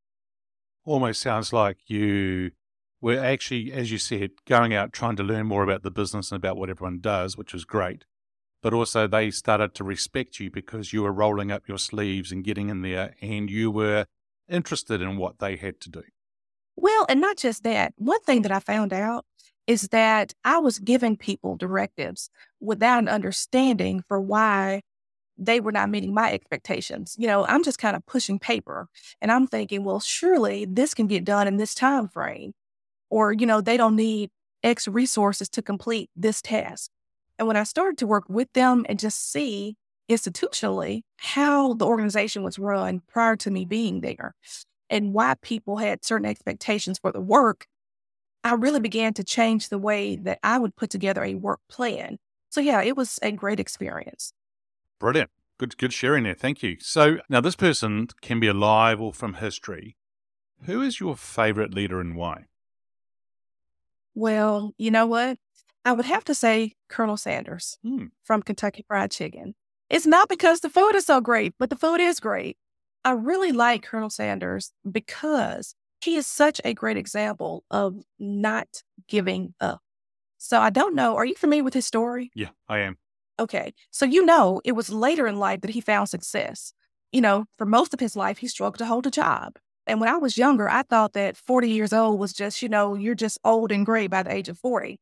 Almost 0.84 1.20
sounds 1.20 1.52
like 1.52 1.78
you 1.86 2.52
were 3.00 3.18
actually, 3.18 3.72
as 3.72 3.90
you 3.90 3.98
said, 3.98 4.30
going 4.46 4.74
out 4.74 4.92
trying 4.92 5.16
to 5.16 5.22
learn 5.22 5.46
more 5.46 5.62
about 5.62 5.82
the 5.82 5.90
business 5.90 6.30
and 6.30 6.36
about 6.36 6.56
what 6.56 6.70
everyone 6.70 7.00
does, 7.00 7.36
which 7.36 7.52
was 7.52 7.64
great. 7.64 8.04
But 8.62 8.74
also, 8.74 9.06
they 9.06 9.30
started 9.30 9.74
to 9.74 9.84
respect 9.84 10.40
you 10.40 10.50
because 10.50 10.92
you 10.92 11.02
were 11.02 11.12
rolling 11.12 11.52
up 11.52 11.68
your 11.68 11.78
sleeves 11.78 12.32
and 12.32 12.42
getting 12.42 12.70
in 12.70 12.82
there 12.82 13.14
and 13.20 13.48
you 13.48 13.70
were 13.70 14.06
interested 14.48 15.00
in 15.00 15.16
what 15.16 15.38
they 15.38 15.56
had 15.56 15.80
to 15.82 15.90
do. 15.90 16.02
Well, 16.80 17.06
and 17.08 17.20
not 17.20 17.36
just 17.36 17.64
that. 17.64 17.92
One 17.96 18.20
thing 18.20 18.42
that 18.42 18.52
I 18.52 18.60
found 18.60 18.92
out 18.92 19.24
is 19.66 19.88
that 19.88 20.32
I 20.44 20.58
was 20.58 20.78
giving 20.78 21.16
people 21.16 21.56
directives 21.56 22.30
without 22.60 23.00
an 23.00 23.08
understanding 23.08 24.04
for 24.06 24.20
why 24.20 24.82
they 25.36 25.58
were 25.58 25.72
not 25.72 25.90
meeting 25.90 26.14
my 26.14 26.32
expectations. 26.32 27.16
You 27.18 27.26
know, 27.26 27.44
I'm 27.46 27.64
just 27.64 27.80
kind 27.80 27.96
of 27.96 28.06
pushing 28.06 28.38
paper 28.38 28.86
and 29.20 29.32
I'm 29.32 29.48
thinking, 29.48 29.82
well, 29.82 29.98
surely 29.98 30.66
this 30.66 30.94
can 30.94 31.08
get 31.08 31.24
done 31.24 31.48
in 31.48 31.56
this 31.56 31.74
time 31.74 32.06
frame. 32.06 32.52
Or, 33.10 33.32
you 33.32 33.44
know, 33.44 33.60
they 33.60 33.76
don't 33.76 33.96
need 33.96 34.30
X 34.62 34.86
resources 34.86 35.48
to 35.50 35.62
complete 35.62 36.10
this 36.14 36.40
task. 36.40 36.92
And 37.40 37.48
when 37.48 37.56
I 37.56 37.64
started 37.64 37.98
to 37.98 38.06
work 38.06 38.28
with 38.28 38.52
them 38.52 38.86
and 38.88 39.00
just 39.00 39.32
see 39.32 39.76
institutionally 40.08 41.02
how 41.16 41.74
the 41.74 41.86
organization 41.86 42.44
was 42.44 42.56
run 42.56 43.02
prior 43.08 43.34
to 43.34 43.50
me 43.50 43.64
being 43.64 44.00
there 44.00 44.36
and 44.90 45.12
why 45.12 45.34
people 45.42 45.76
had 45.78 46.04
certain 46.04 46.26
expectations 46.26 46.98
for 46.98 47.12
the 47.12 47.20
work, 47.20 47.66
I 48.44 48.54
really 48.54 48.80
began 48.80 49.14
to 49.14 49.24
change 49.24 49.68
the 49.68 49.78
way 49.78 50.16
that 50.16 50.38
I 50.42 50.58
would 50.58 50.76
put 50.76 50.90
together 50.90 51.24
a 51.24 51.34
work 51.34 51.60
plan. 51.68 52.18
So, 52.50 52.60
yeah, 52.60 52.82
it 52.82 52.96
was 52.96 53.18
a 53.22 53.32
great 53.32 53.60
experience. 53.60 54.32
Brilliant. 54.98 55.30
Good, 55.58 55.76
good 55.76 55.92
sharing 55.92 56.24
there. 56.24 56.34
Thank 56.34 56.62
you. 56.62 56.76
So 56.80 57.18
now 57.28 57.40
this 57.40 57.56
person 57.56 58.08
can 58.22 58.38
be 58.38 58.46
alive 58.46 59.00
or 59.00 59.12
from 59.12 59.34
history. 59.34 59.96
Who 60.64 60.80
is 60.82 61.00
your 61.00 61.16
favorite 61.16 61.74
leader 61.74 62.00
and 62.00 62.14
why? 62.16 62.44
Well, 64.14 64.72
you 64.78 64.90
know 64.90 65.06
what? 65.06 65.38
I 65.84 65.92
would 65.92 66.04
have 66.04 66.24
to 66.24 66.34
say 66.34 66.74
Colonel 66.88 67.16
Sanders 67.16 67.78
hmm. 67.82 68.06
from 68.22 68.42
Kentucky 68.42 68.84
Fried 68.86 69.10
Chicken. 69.10 69.54
It's 69.90 70.06
not 70.06 70.28
because 70.28 70.60
the 70.60 70.68
food 70.68 70.94
is 70.94 71.06
so 71.06 71.20
great, 71.20 71.54
but 71.58 71.70
the 71.70 71.76
food 71.76 72.00
is 72.00 72.20
great. 72.20 72.56
I 73.08 73.12
really 73.12 73.52
like 73.52 73.84
Colonel 73.84 74.10
Sanders 74.10 74.70
because 74.90 75.74
he 76.02 76.16
is 76.16 76.26
such 76.26 76.60
a 76.62 76.74
great 76.74 76.98
example 76.98 77.64
of 77.70 78.02
not 78.18 78.82
giving 79.08 79.54
up. 79.62 79.80
So 80.36 80.60
I 80.60 80.68
don't 80.68 80.94
know. 80.94 81.16
Are 81.16 81.24
you 81.24 81.34
familiar 81.34 81.64
with 81.64 81.72
his 81.72 81.86
story? 81.86 82.30
Yeah, 82.34 82.50
I 82.68 82.80
am. 82.80 82.98
Okay. 83.40 83.72
So 83.90 84.04
you 84.04 84.26
know 84.26 84.60
it 84.62 84.72
was 84.72 84.90
later 84.90 85.26
in 85.26 85.38
life 85.38 85.62
that 85.62 85.70
he 85.70 85.80
found 85.80 86.10
success. 86.10 86.74
You 87.10 87.22
know, 87.22 87.46
for 87.56 87.64
most 87.64 87.94
of 87.94 88.00
his 88.00 88.14
life, 88.14 88.38
he 88.38 88.46
struggled 88.46 88.80
to 88.80 88.84
hold 88.84 89.06
a 89.06 89.10
job. 89.10 89.54
And 89.86 90.00
when 90.00 90.10
I 90.10 90.18
was 90.18 90.36
younger, 90.36 90.68
I 90.68 90.82
thought 90.82 91.14
that 91.14 91.38
40 91.38 91.70
years 91.70 91.94
old 91.94 92.20
was 92.20 92.34
just, 92.34 92.60
you 92.60 92.68
know, 92.68 92.94
you're 92.94 93.14
just 93.14 93.38
old 93.42 93.72
and 93.72 93.86
gray 93.86 94.06
by 94.06 94.22
the 94.22 94.34
age 94.34 94.50
of 94.50 94.58
40. 94.58 95.00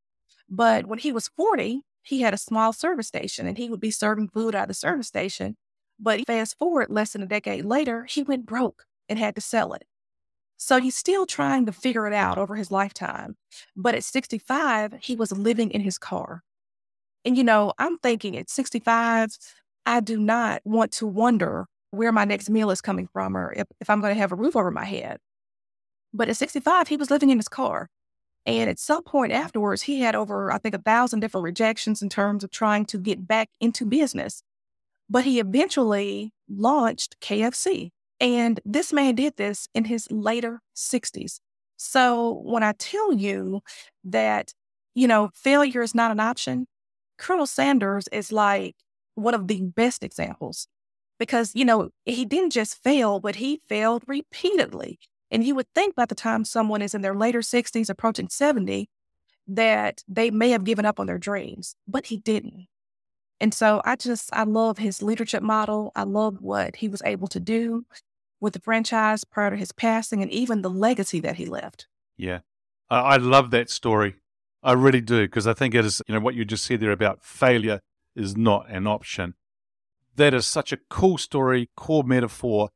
But 0.49 0.87
when 0.87 1.01
he 1.01 1.11
was 1.11 1.27
40, 1.37 1.81
he 2.03 2.21
had 2.21 2.35
a 2.35 2.39
small 2.39 2.73
service 2.73 3.09
station 3.09 3.49
and 3.49 3.59
he 3.59 3.69
would 3.69 3.81
be 3.81 3.91
serving 3.91 4.29
food 4.29 4.55
at 4.55 4.69
the 4.69 4.75
service 4.75 5.09
station. 5.09 5.57
But 5.99 6.27
fast 6.27 6.59
forward 6.59 6.91
less 6.91 7.13
than 7.13 7.23
a 7.23 7.27
decade 7.27 7.65
later, 7.65 8.05
he 8.05 8.23
went 8.23 8.47
broke 8.47 8.85
and 9.09 9.19
had 9.19 9.35
to 9.35 9.41
sell 9.41 9.73
it. 9.73 9.85
So 10.57 10.81
he's 10.81 10.97
still 10.97 11.27
trying 11.27 11.67
to 11.67 11.73
figure 11.73 12.07
it 12.07 12.15
out 12.15 12.39
over 12.39 12.57
his 12.57 12.71
lifetime. 12.71 13.37
But 13.77 13.95
at 13.95 14.05
65, 14.05 14.95
he 15.01 15.15
was 15.17 15.33
living 15.33 15.71
in 15.71 15.83
his 15.83 15.99
car. 15.99 16.43
And, 17.25 17.37
you 17.37 17.45
know, 17.45 17.73
I'm 17.79 17.99
thinking 17.99 18.37
at 18.37 18.49
65, 18.49 19.37
I 19.85 20.01
do 20.01 20.19
not 20.19 20.63
want 20.65 20.93
to 20.93 21.07
wonder 21.07 21.67
where 21.91 22.13
my 22.13 22.25
next 22.25 22.49
meal 22.51 22.71
is 22.71 22.81
coming 22.81 23.09
from 23.13 23.37
or 23.37 23.53
if, 23.55 23.67
if 23.81 23.91
I'm 23.91 24.01
going 24.01 24.15
to 24.15 24.21
have 24.21 24.33
a 24.33 24.37
roof 24.37 24.57
over 24.57 24.71
my 24.71 24.85
head. 24.85 25.19
But 26.13 26.29
at 26.29 26.37
65, 26.37 26.89
he 26.89 26.97
was 26.97 27.11
living 27.11 27.31
in 27.31 27.39
his 27.39 27.49
car. 27.49 27.89
And 28.47 28.71
at 28.71 28.79
some 28.79 29.03
point 29.03 29.33
afterwards, 29.33 29.83
he 29.83 30.01
had 30.01 30.15
over, 30.15 30.53
I 30.53 30.59
think, 30.59 30.75
a 30.75 30.79
thousand 30.79 31.21
different 31.21 31.45
rejections 31.45 32.01
in 32.01 32.09
terms 32.09 32.45
of 32.45 32.51
trying 32.51 32.87
to 32.87 32.99
get 32.99 33.27
back 33.27 33.49
into 33.61 33.85
business. 33.85 34.43
But 35.09 35.25
he 35.25 35.39
eventually 35.39 36.33
launched 36.49 37.17
KFC. 37.21 37.91
And 38.21 38.61
this 38.65 38.93
man 38.93 39.15
did 39.15 39.37
this 39.37 39.69
in 39.75 39.85
his 39.85 40.11
later 40.11 40.61
60s. 40.75 41.39
So 41.77 42.41
when 42.45 42.63
I 42.63 42.73
tell 42.73 43.13
you 43.13 43.61
that, 44.05 44.53
you 44.95 45.07
know, 45.07 45.31
failure 45.35 45.83
is 45.83 45.95
not 45.95 46.11
an 46.11 46.21
option, 46.21 46.67
Colonel 47.19 47.47
Sanders 47.47 48.09
is 48.13 48.33
like 48.33 48.77
one 49.15 49.35
of 49.35 49.49
the 49.49 49.63
best 49.63 50.03
examples 50.03 50.69
because, 51.19 51.53
you 51.55 51.65
know, 51.65 51.91
he 52.05 52.25
didn't 52.25 52.51
just 52.51 52.83
fail, 52.83 53.21
but 53.21 53.37
he 53.37 53.61
failed 53.69 54.03
repeatedly. 54.07 54.99
And 55.31 55.45
you 55.45 55.55
would 55.55 55.67
think 55.75 55.95
by 55.95 56.07
the 56.07 56.15
time 56.15 56.45
someone 56.45 56.83
is 56.83 56.95
in 56.95 57.03
their 57.03 57.15
later 57.15 57.41
60s, 57.41 57.91
approaching 57.91 58.29
70, 58.29 58.89
that 59.49 60.03
they 60.09 60.31
may 60.31 60.51
have 60.51 60.65
given 60.65 60.85
up 60.85 61.01
on 61.01 61.07
their 61.07 61.19
dreams, 61.19 61.77
but 61.87 62.07
he 62.07 62.17
didn't. 62.19 62.67
And 63.41 63.53
so 63.53 63.83
I 63.85 63.97
just, 63.97 64.31
I 64.33 64.45
love 64.45 64.79
his 64.79 65.03
leadership 65.03 65.43
model. 65.43 65.93
I 65.95 66.05
love 66.05 66.41
what 66.41 66.77
he 66.77 66.89
was 66.89 67.03
able 67.05 67.29
to 67.29 67.41
do 67.41 67.85
with 68.41 68.55
the 68.55 68.61
franchise 68.61 69.25
prior 69.25 69.51
to 69.51 69.57
his 69.57 69.73
passing 69.73 70.23
and 70.23 70.31
even 70.31 70.63
the 70.63 70.71
legacy 70.71 71.21
that 71.21 71.37
he 71.37 71.47
left. 71.47 71.87
Yeah. 72.17 72.41
I 72.89 73.17
love 73.17 73.51
that 73.51 73.69
story. 73.69 74.17
I 74.63 74.73
really 74.73 75.01
do, 75.01 75.23
because 75.23 75.47
I 75.47 75.55
think 75.55 75.75
it 75.75 75.85
is, 75.85 76.01
you 76.07 76.15
know, 76.15 76.21
what 76.21 76.35
you 76.35 76.45
just 76.45 76.65
said 76.65 76.81
there 76.81 76.93
about 76.93 77.25
failure 77.25 77.81
is 78.15 78.37
not 78.37 78.71
an 78.71 78.87
option. 78.87 79.35
That 80.17 80.35
is 80.35 80.47
such 80.47 80.73
a 80.73 80.79
cool 80.89 81.19
story, 81.19 81.69
core 81.77 82.05
metaphor. 82.05 82.71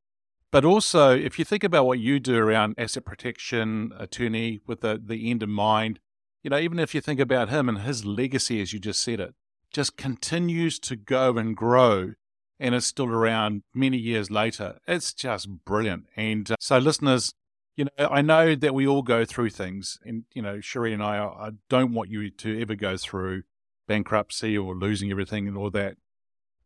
But 0.50 0.64
also, 0.64 1.16
if 1.16 1.38
you 1.38 1.44
think 1.44 1.64
about 1.64 1.86
what 1.86 2.00
you 2.00 2.20
do 2.20 2.36
around 2.36 2.74
asset 2.76 3.04
protection, 3.04 3.92
attorney 3.96 4.60
with 4.66 4.80
the, 4.80 5.00
the 5.02 5.30
end 5.30 5.42
in 5.42 5.50
mind, 5.50 6.00
you 6.42 6.50
know, 6.50 6.58
even 6.58 6.78
if 6.78 6.94
you 6.94 7.00
think 7.00 7.20
about 7.20 7.48
him 7.48 7.68
and 7.68 7.78
his 7.78 8.04
legacy, 8.04 8.60
as 8.60 8.72
you 8.72 8.78
just 8.78 9.02
said 9.02 9.20
it, 9.20 9.34
just 9.72 9.96
continues 9.96 10.78
to 10.80 10.96
go 10.96 11.36
and 11.38 11.56
grow 11.56 12.14
and 12.58 12.74
is 12.74 12.86
still 12.86 13.06
around 13.06 13.62
many 13.74 13.96
years 13.96 14.30
later. 14.30 14.78
It's 14.86 15.14
just 15.14 15.48
brilliant. 15.64 16.06
And 16.16 16.50
uh, 16.50 16.56
so, 16.60 16.78
listeners, 16.78 17.32
you 17.76 17.86
know, 17.86 18.08
I 18.08 18.20
know 18.20 18.54
that 18.54 18.74
we 18.74 18.86
all 18.86 19.02
go 19.02 19.24
through 19.24 19.50
things, 19.50 19.98
and 20.04 20.24
you 20.34 20.42
know, 20.42 20.60
Scherrie 20.60 20.92
and 20.92 21.02
I, 21.02 21.18
I 21.18 21.50
don't 21.68 21.94
want 21.94 22.10
you 22.10 22.30
to 22.30 22.60
ever 22.60 22.74
go 22.74 22.96
through 22.96 23.42
bankruptcy 23.88 24.56
or 24.56 24.74
losing 24.74 25.10
everything 25.10 25.48
and 25.48 25.56
all 25.56 25.70
that. 25.70 25.96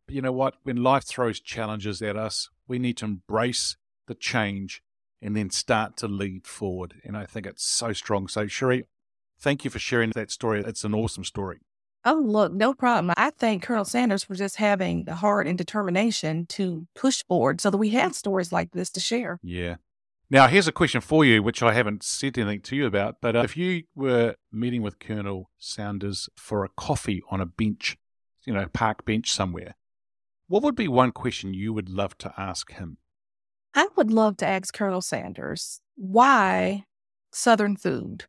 But 0.05 0.15
you 0.15 0.21
know 0.21 0.33
what? 0.33 0.55
When 0.63 0.83
life 0.83 1.05
throws 1.05 1.39
challenges 1.39 2.01
at 2.01 2.17
us, 2.17 2.49
we 2.67 2.77
need 2.77 2.97
to 2.97 3.05
embrace 3.05 3.77
the 4.07 4.15
change 4.15 4.83
and 5.21 5.35
then 5.35 5.49
start 5.49 5.97
to 5.97 6.07
lead 6.07 6.45
forward. 6.45 6.95
And 7.03 7.17
I 7.17 7.25
think 7.25 7.47
it's 7.47 7.65
so 7.65 7.93
strong. 7.93 8.27
So, 8.27 8.47
Scherrie, 8.47 8.85
thank 9.39 9.63
you 9.63 9.71
for 9.71 9.79
sharing 9.79 10.11
that 10.11 10.29
story. 10.29 10.63
It's 10.65 10.83
an 10.83 10.93
awesome 10.93 11.23
story. 11.23 11.59
Oh, 12.07 12.21
look, 12.23 12.53
no 12.53 12.75
problem. 12.75 13.13
I 13.17 13.31
thank 13.31 13.63
Colonel 13.63 13.83
Sanders 13.83 14.23
for 14.23 14.35
just 14.35 14.57
having 14.57 15.05
the 15.05 15.15
heart 15.15 15.47
and 15.47 15.57
determination 15.57 16.45
to 16.47 16.85
push 16.93 17.23
forward 17.23 17.59
so 17.59 17.71
that 17.71 17.77
we 17.77 17.89
have 17.89 18.13
stories 18.13 18.51
like 18.51 18.71
this 18.71 18.91
to 18.91 18.99
share. 18.99 19.39
Yeah. 19.41 19.77
Now, 20.29 20.47
here's 20.47 20.67
a 20.67 20.71
question 20.71 21.01
for 21.01 21.25
you, 21.25 21.41
which 21.41 21.63
I 21.63 21.73
haven't 21.73 22.03
said 22.03 22.37
anything 22.37 22.61
to 22.61 22.75
you 22.75 22.85
about. 22.85 23.17
But 23.21 23.35
uh, 23.35 23.39
if 23.39 23.57
you 23.57 23.83
were 23.95 24.35
meeting 24.51 24.83
with 24.83 24.99
Colonel 24.99 25.49
Sanders 25.57 26.29
for 26.35 26.63
a 26.63 26.69
coffee 26.69 27.23
on 27.31 27.41
a 27.41 27.45
bench, 27.47 27.97
you 28.45 28.53
know, 28.53 28.67
park 28.71 29.03
bench 29.05 29.31
somewhere, 29.31 29.75
what 30.47 30.61
would 30.61 30.75
be 30.75 30.87
one 30.87 31.11
question 31.11 31.55
you 31.55 31.73
would 31.73 31.89
love 31.89 32.17
to 32.19 32.31
ask 32.37 32.71
him? 32.73 32.97
I 33.73 33.87
would 33.95 34.11
love 34.11 34.37
to 34.37 34.45
ask 34.45 34.73
Colonel 34.73 35.01
Sanders 35.01 35.81
why 35.95 36.85
Southern 37.31 37.75
food. 37.75 38.25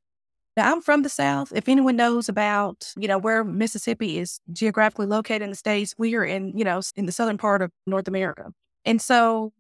Now, 0.57 0.73
I'm 0.73 0.81
from 0.81 1.03
the 1.03 1.11
South. 1.11 1.53
If 1.55 1.69
anyone 1.69 1.97
knows 1.97 2.31
about, 2.31 2.93
you 2.97 3.07
know, 3.09 3.19
where 3.19 3.45
Mississippi 3.45 4.19
is 4.19 4.41
geographically 4.53 5.07
located 5.07 5.43
in 5.43 5.51
the 5.51 5.57
States, 5.57 5.95
we 5.99 6.15
are 6.15 6.25
in, 6.25 6.57
you 6.57 6.65
know, 6.65 6.81
in 6.97 7.05
the 7.05 7.13
southern 7.13 7.37
part 7.37 7.61
of 7.61 7.71
North 7.87 8.09
America. 8.09 8.53
And 8.85 9.03
so 9.03 9.53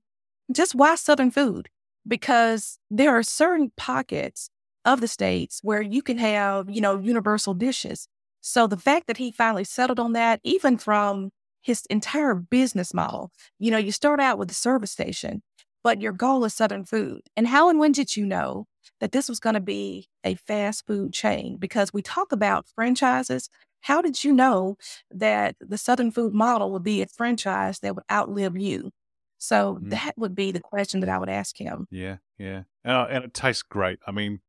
just 0.52 0.74
why 0.74 0.94
Southern 0.94 1.30
food? 1.30 1.68
Because 2.08 2.78
there 2.90 3.10
are 3.10 3.22
certain 3.22 3.72
pockets 3.76 4.48
of 4.84 5.00
the 5.00 5.08
states 5.08 5.60
where 5.62 5.82
you 5.82 6.00
can 6.00 6.18
have, 6.18 6.70
you 6.70 6.80
know, 6.80 6.98
universal 6.98 7.52
dishes. 7.52 8.08
So 8.40 8.66
the 8.66 8.76
fact 8.76 9.06
that 9.08 9.16
he 9.18 9.32
finally 9.32 9.64
settled 9.64 10.00
on 10.00 10.12
that, 10.14 10.40
even 10.44 10.78
from 10.78 11.30
his 11.60 11.84
entire 11.90 12.34
business 12.34 12.94
model, 12.94 13.32
you 13.58 13.70
know, 13.70 13.78
you 13.78 13.92
start 13.92 14.20
out 14.20 14.38
with 14.38 14.50
a 14.50 14.54
service 14.54 14.92
station, 14.92 15.42
but 15.82 16.00
your 16.00 16.12
goal 16.12 16.44
is 16.44 16.54
Southern 16.54 16.84
food. 16.84 17.22
And 17.36 17.48
how 17.48 17.68
and 17.68 17.78
when 17.80 17.92
did 17.92 18.16
you 18.16 18.24
know 18.24 18.66
that 19.00 19.12
this 19.12 19.28
was 19.28 19.40
going 19.40 19.54
to 19.54 19.60
be 19.60 20.08
a 20.24 20.34
fast 20.34 20.86
food 20.86 21.12
chain? 21.12 21.56
Because 21.56 21.92
we 21.92 22.02
talk 22.02 22.32
about 22.32 22.66
franchises. 22.74 23.48
How 23.80 24.02
did 24.02 24.24
you 24.24 24.32
know 24.32 24.76
that 25.10 25.56
the 25.60 25.78
Southern 25.78 26.10
food 26.10 26.34
model 26.34 26.72
would 26.72 26.82
be 26.82 27.02
a 27.02 27.06
franchise 27.06 27.80
that 27.80 27.94
would 27.94 28.04
outlive 28.10 28.56
you? 28.56 28.90
So 29.38 29.74
mm-hmm. 29.74 29.90
that 29.90 30.14
would 30.16 30.34
be 30.34 30.52
the 30.52 30.60
question 30.60 31.00
that 31.00 31.08
I 31.08 31.18
would 31.18 31.28
ask 31.28 31.58
him. 31.58 31.86
Yeah, 31.90 32.16
yeah. 32.38 32.62
Uh, 32.84 33.06
and 33.10 33.24
it 33.24 33.34
tastes 33.34 33.62
great. 33.62 33.98
I 34.06 34.12
mean, 34.12 34.40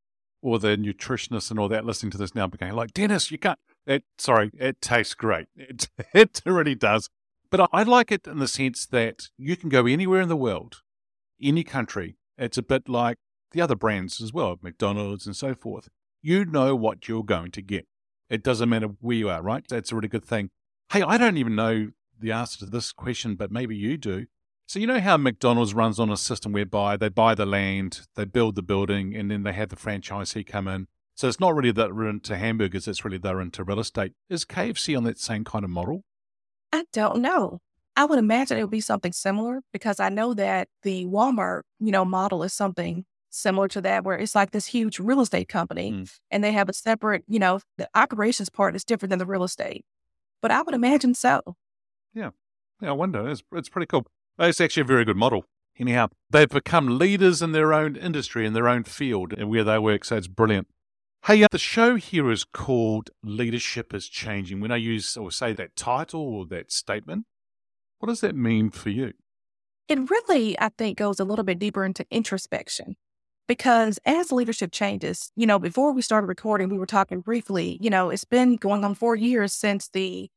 all 0.42 0.60
the 0.60 0.78
nutritionists 0.78 1.52
and 1.52 1.60
all 1.60 1.70
that 1.70 1.86
listening 1.86 2.12
to 2.12 2.18
this 2.18 2.36
now 2.36 2.48
became 2.48 2.76
like, 2.76 2.94
Denis, 2.94 3.32
you 3.32 3.38
can't. 3.38 3.60
It, 3.86 4.04
sorry, 4.18 4.52
it 4.54 4.82
tastes 4.82 5.14
great. 5.14 5.48
It, 5.58 5.90
it 6.14 6.42
really 6.46 6.76
does. 6.76 7.10
But 7.50 7.70
I 7.72 7.84
like 7.84 8.12
it 8.12 8.28
in 8.28 8.40
the 8.40 8.48
sense 8.48 8.86
that 8.88 9.30
you 9.38 9.56
can 9.56 9.70
go 9.70 9.86
anywhere 9.86 10.22
in 10.22 10.30
the 10.30 10.36
world, 10.36 10.82
any 11.42 11.64
country. 11.64 12.18
It's 12.38 12.58
a 12.58 12.62
bit 12.62 12.90
like 12.90 13.18
the 13.52 13.62
other 13.62 13.76
brands 13.76 14.22
as 14.22 14.34
well, 14.34 14.58
McDonald's 14.62 15.26
and 15.26 15.36
so 15.36 15.54
forth. 15.54 15.90
You 16.22 16.46
know 16.46 16.76
what 16.76 17.08
you're 17.08 17.24
going 17.24 17.52
to 17.52 17.62
get. 17.62 17.88
It 18.30 18.44
doesn't 18.44 18.70
matter 18.70 18.90
where 19.00 19.16
you 19.16 19.30
are, 19.30 19.42
right? 19.42 19.66
That's 19.68 19.92
a 19.92 19.96
really 19.96 20.08
good 20.08 20.26
thing. 20.26 20.50
Hey, 20.92 21.02
I 21.02 21.18
don't 21.18 21.38
even 21.38 21.56
know 21.56 21.92
the 22.20 22.32
answer 22.32 22.60
to 22.60 22.66
this 22.66 22.92
question, 22.92 23.36
but 23.36 23.52
maybe 23.52 23.76
you 23.76 23.98
do. 23.98 24.26
So, 24.68 24.80
you 24.80 24.88
know 24.88 25.00
how 25.00 25.16
McDonald's 25.16 25.74
runs 25.74 25.98
on 25.98 26.10
a 26.10 26.18
system 26.18 26.52
whereby 26.52 26.98
they 26.98 27.08
buy 27.08 27.36
the 27.36 27.46
land, 27.46 28.02
they 28.16 28.26
build 28.26 28.56
the 28.56 28.62
building, 28.62 29.16
and 29.16 29.32
then 29.32 29.44
they 29.44 29.54
have 29.54 29.70
the 29.70 29.78
franchisee 29.78 30.46
come 30.46 30.68
in. 30.68 30.88
So 31.16 31.28
it's 31.28 31.40
not 31.40 31.56
really 31.56 31.72
that 31.72 31.96
we're 31.96 32.10
into 32.10 32.38
hamburgers, 32.38 32.88
it's 32.88 33.04
really 33.04 33.18
they're 33.18 33.42
into 33.42 33.64
real 33.64 33.80
estate. 33.80 34.12
Is 34.30 34.46
KFC 34.46 34.96
on 34.96 35.04
that 35.06 35.20
same 35.20 35.46
kind 35.46 35.64
of 35.64 35.72
model? 35.72 36.04
I 36.72 36.84
don't 36.92 37.22
know. 37.22 37.60
I 37.96 38.06
would 38.06 38.20
imagine 38.20 38.58
it 38.58 38.62
would 38.62 38.70
be 38.70 38.82
something 38.82 39.14
similar 39.14 39.62
because 39.74 40.00
I 40.00 40.10
know 40.10 40.36
that 40.36 40.68
the 40.84 41.06
Walmart, 41.08 41.62
you 41.80 41.92
know, 41.92 42.06
model 42.06 42.44
is 42.44 42.54
something 42.54 43.06
similar 43.30 43.68
to 43.70 43.82
that, 43.82 44.04
where 44.04 44.18
it's 44.18 44.36
like 44.36 44.52
this 44.52 44.68
huge 44.68 45.00
real 45.00 45.22
estate 45.22 45.50
company 45.50 45.92
mm. 45.92 46.20
and 46.32 46.44
they 46.44 46.52
have 46.52 46.70
a 46.70 46.74
separate, 46.74 47.24
you 47.28 47.40
know, 47.40 47.60
the 47.78 47.90
operations 47.96 48.50
part 48.50 48.76
is 48.76 48.84
different 48.84 49.10
than 49.10 49.20
the 49.20 49.26
real 49.26 49.44
estate. 49.44 49.86
But 50.42 50.52
I 50.52 50.62
would 50.62 50.76
imagine 50.76 51.14
so. 51.14 51.42
Yeah. 52.14 52.32
Yeah, 52.82 52.90
I 52.90 52.94
wonder. 52.94 53.28
It's, 53.28 53.44
it's 53.54 53.70
pretty 53.70 53.88
cool. 53.88 54.06
It's 54.40 54.62
actually 54.62 54.82
a 54.82 54.86
very 54.86 55.06
good 55.06 55.18
model. 55.18 55.46
Anyhow, 55.80 56.10
they've 56.30 56.50
become 56.50 56.98
leaders 56.98 57.42
in 57.42 57.52
their 57.52 57.74
own 57.74 57.96
industry, 57.96 58.46
in 58.46 58.54
their 58.54 58.68
own 58.68 58.84
field, 58.84 59.34
and 59.34 59.50
where 59.50 59.64
they 59.64 59.78
work. 59.78 60.06
So 60.06 60.18
it's 60.18 60.28
brilliant. 60.28 60.68
Hey, 61.26 61.44
uh, 61.44 61.48
the 61.52 61.58
show 61.58 61.96
here 61.96 62.32
is 62.32 62.44
called 62.44 63.10
Leadership 63.24 63.94
is 63.94 64.08
Changing. 64.08 64.60
When 64.60 64.72
I 64.72 64.78
use 64.78 65.18
or 65.18 65.32
say 65.32 65.54
that 65.54 65.76
title 65.76 66.22
or 66.22 66.46
that 66.48 66.72
statement, 66.72 67.26
what 68.00 68.08
does 68.08 68.22
that 68.22 68.36
mean 68.36 68.70
for 68.70 68.90
you? 68.90 69.14
It 69.88 70.10
really, 70.10 70.60
I 70.60 70.70
think, 70.70 70.98
goes 70.98 71.20
a 71.20 71.26
little 71.26 71.46
bit 71.46 71.60
deeper 71.60 71.84
into 71.84 72.06
introspection 72.12 72.96
because 73.48 74.00
as 74.06 74.32
leadership 74.32 74.72
changes, 74.72 75.32
you 75.36 75.48
know, 75.48 75.60
before 75.60 75.94
we 75.94 76.02
started 76.02 76.28
recording, 76.28 76.70
we 76.70 76.78
were 76.78 76.86
talking 76.86 77.22
briefly, 77.22 77.78
you 77.82 77.90
know, 77.90 78.10
it's 78.10 78.26
been 78.26 78.56
going 78.58 78.84
on 78.84 78.96
four 78.96 79.16
years 79.16 79.54
since 79.54 79.90
the 79.90 80.30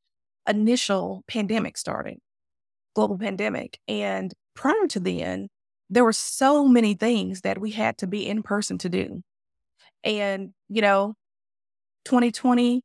initial 0.49 1.25
pandemic 1.29 1.76
started 1.76 2.19
global 2.95 3.19
pandemic. 3.19 3.79
And 3.88 4.33
prior 4.55 4.87
to 4.88 5.00
then, 5.00 5.49
there 5.88 6.05
were 6.05 6.12
so 6.12 6.67
many 6.67 6.95
things 6.95 7.43
that 7.43 7.59
we 7.59 7.71
had 7.73 7.99
to 7.99 8.07
be 8.07 8.26
in 8.26 8.43
person 8.43 8.79
to 8.79 8.88
do. 8.88 9.23
And, 10.05 10.52
you 10.69 10.83
know, 10.83 11.14
2020 12.05 12.83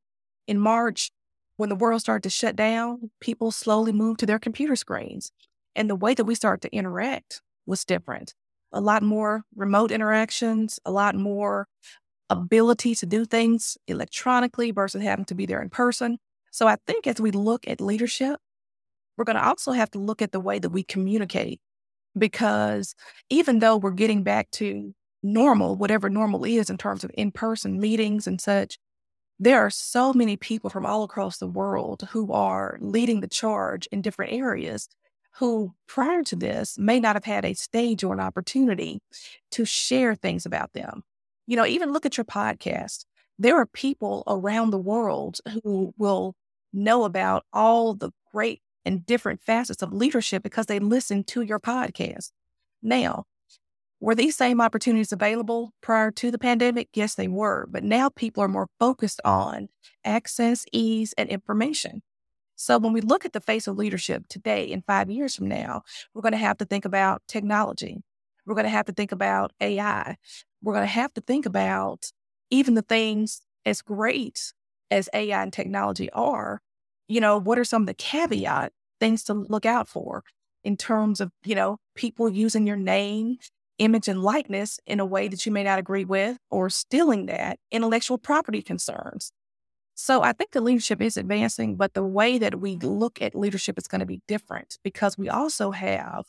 in 0.47 0.59
March, 0.59 1.11
when 1.57 1.69
the 1.69 1.75
world 1.75 2.01
started 2.01 2.23
to 2.23 2.29
shut 2.29 2.55
down, 2.55 3.11
people 3.19 3.51
slowly 3.51 3.91
moved 3.91 4.19
to 4.19 4.25
their 4.25 4.39
computer 4.39 4.75
screens. 4.75 5.31
And 5.75 5.89
the 5.89 5.95
way 5.95 6.13
that 6.13 6.25
we 6.25 6.35
started 6.35 6.61
to 6.67 6.75
interact 6.75 7.41
was 7.65 7.85
different. 7.85 8.33
A 8.75 8.81
lot 8.81 9.03
more 9.03 9.43
remote 9.55 9.91
interactions, 9.91 10.79
a 10.85 10.91
lot 10.91 11.15
more 11.15 11.67
ability 12.29 12.95
to 12.95 13.05
do 13.07 13.25
things 13.25 13.77
electronically 13.87 14.71
versus 14.71 15.03
having 15.03 15.25
to 15.25 15.35
be 15.35 15.45
there 15.45 15.61
in 15.61 15.69
person. 15.69 16.19
So 16.51 16.67
I 16.67 16.77
think 16.87 17.07
as 17.07 17.21
we 17.21 17.31
look 17.31 17.67
at 17.67 17.81
leadership, 17.81 18.39
we're 19.17 19.25
going 19.25 19.37
to 19.37 19.45
also 19.45 19.71
have 19.71 19.91
to 19.91 19.99
look 19.99 20.21
at 20.21 20.31
the 20.31 20.39
way 20.39 20.59
that 20.59 20.69
we 20.69 20.83
communicate 20.83 21.59
because 22.17 22.95
even 23.29 23.59
though 23.59 23.77
we're 23.77 23.91
getting 23.91 24.23
back 24.23 24.51
to 24.51 24.93
normal, 25.23 25.75
whatever 25.75 26.09
normal 26.09 26.45
is 26.45 26.69
in 26.69 26.77
terms 26.77 27.03
of 27.03 27.11
in 27.15 27.31
person 27.31 27.79
meetings 27.79 28.27
and 28.27 28.41
such, 28.41 28.79
there 29.39 29.59
are 29.59 29.69
so 29.71 30.13
many 30.13 30.37
people 30.37 30.69
from 30.69 30.85
all 30.85 31.03
across 31.03 31.37
the 31.37 31.47
world 31.47 32.07
who 32.11 32.31
are 32.33 32.77
leading 32.81 33.21
the 33.21 33.27
charge 33.27 33.87
in 33.91 34.01
different 34.01 34.33
areas 34.33 34.87
who 35.37 35.73
prior 35.87 36.23
to 36.23 36.35
this 36.35 36.77
may 36.77 36.99
not 36.99 37.15
have 37.15 37.25
had 37.25 37.45
a 37.45 37.53
stage 37.53 38.03
or 38.03 38.13
an 38.13 38.19
opportunity 38.19 39.01
to 39.51 39.65
share 39.65 40.15
things 40.15 40.45
about 40.45 40.73
them. 40.73 41.03
You 41.47 41.57
know, 41.57 41.65
even 41.65 41.91
look 41.91 42.05
at 42.05 42.17
your 42.17 42.25
podcast. 42.25 43.05
There 43.37 43.57
are 43.57 43.65
people 43.65 44.23
around 44.27 44.69
the 44.69 44.77
world 44.77 45.39
who 45.63 45.93
will 45.97 46.35
know 46.71 47.03
about 47.03 47.43
all 47.51 47.93
the 47.93 48.11
great 48.31 48.61
and 48.85 49.05
different 49.05 49.41
facets 49.41 49.81
of 49.81 49.91
leadership 49.91 50.41
because 50.43 50.67
they 50.67 50.79
listen 50.79 51.23
to 51.25 51.41
your 51.41 51.59
podcast. 51.59 52.31
Now, 52.81 53.25
were 53.99 54.15
these 54.15 54.35
same 54.35 54.61
opportunities 54.61 55.11
available 55.11 55.73
prior 55.81 56.11
to 56.11 56.31
the 56.31 56.37
pandemic? 56.37 56.89
Yes, 56.93 57.15
they 57.15 57.27
were. 57.27 57.67
But 57.69 57.83
now 57.83 58.09
people 58.09 58.43
are 58.43 58.47
more 58.47 58.67
focused 58.79 59.19
on 59.25 59.67
access, 60.03 60.65
ease, 60.71 61.13
and 61.17 61.27
information. 61.29 62.03
So 62.55 62.77
when 62.77 62.93
we 62.93 63.01
look 63.01 63.25
at 63.25 63.33
the 63.33 63.41
face 63.41 63.67
of 63.67 63.77
leadership 63.77 64.27
today 64.29 64.71
and 64.71 64.85
five 64.85 65.09
years 65.09 65.35
from 65.35 65.47
now, 65.47 65.83
we're 66.13 66.21
going 66.21 66.31
to 66.31 66.37
have 66.37 66.57
to 66.57 66.65
think 66.65 66.85
about 66.85 67.21
technology. 67.27 68.01
We're 68.45 68.55
going 68.55 68.65
to 68.65 68.69
have 68.69 68.85
to 68.85 68.93
think 68.93 69.11
about 69.11 69.51
AI. 69.59 70.17
We're 70.61 70.73
going 70.73 70.85
to 70.85 70.91
have 70.91 71.13
to 71.15 71.21
think 71.21 71.45
about 71.45 72.11
even 72.49 72.75
the 72.75 72.81
things 72.81 73.41
as 73.65 73.81
great 73.81 74.53
as 74.91 75.09
AI 75.13 75.41
and 75.41 75.51
technology 75.51 76.09
are, 76.11 76.61
you 77.07 77.19
know, 77.19 77.37
what 77.37 77.59
are 77.59 77.63
some 77.63 77.83
of 77.83 77.87
the 77.87 77.93
caveat 77.93 78.71
things 78.99 79.23
to 79.25 79.33
look 79.33 79.65
out 79.65 79.87
for 79.87 80.23
in 80.63 80.77
terms 80.77 81.19
of, 81.19 81.31
you 81.43 81.55
know, 81.55 81.77
people 81.95 82.29
using 82.29 82.65
your 82.65 82.77
name, 82.77 83.37
image, 83.79 84.07
and 84.07 84.23
likeness 84.23 84.79
in 84.85 84.99
a 84.99 85.05
way 85.05 85.27
that 85.27 85.45
you 85.45 85.51
may 85.51 85.63
not 85.63 85.79
agree 85.79 86.05
with 86.05 86.37
or 86.49 86.69
stealing 86.69 87.25
that, 87.25 87.59
intellectual 87.71 88.17
property 88.17 88.61
concerns. 88.61 89.31
So 89.95 90.21
I 90.21 90.33
think 90.33 90.51
the 90.51 90.61
leadership 90.61 91.01
is 91.01 91.15
advancing, 91.15 91.77
but 91.77 91.93
the 91.93 92.03
way 92.03 92.37
that 92.37 92.59
we 92.59 92.75
look 92.75 93.21
at 93.21 93.33
leadership 93.33 93.77
is 93.77 93.87
going 93.87 93.99
to 93.99 94.05
be 94.05 94.21
different 94.27 94.77
because 94.83 95.17
we 95.17 95.29
also 95.29 95.71
have 95.71 96.25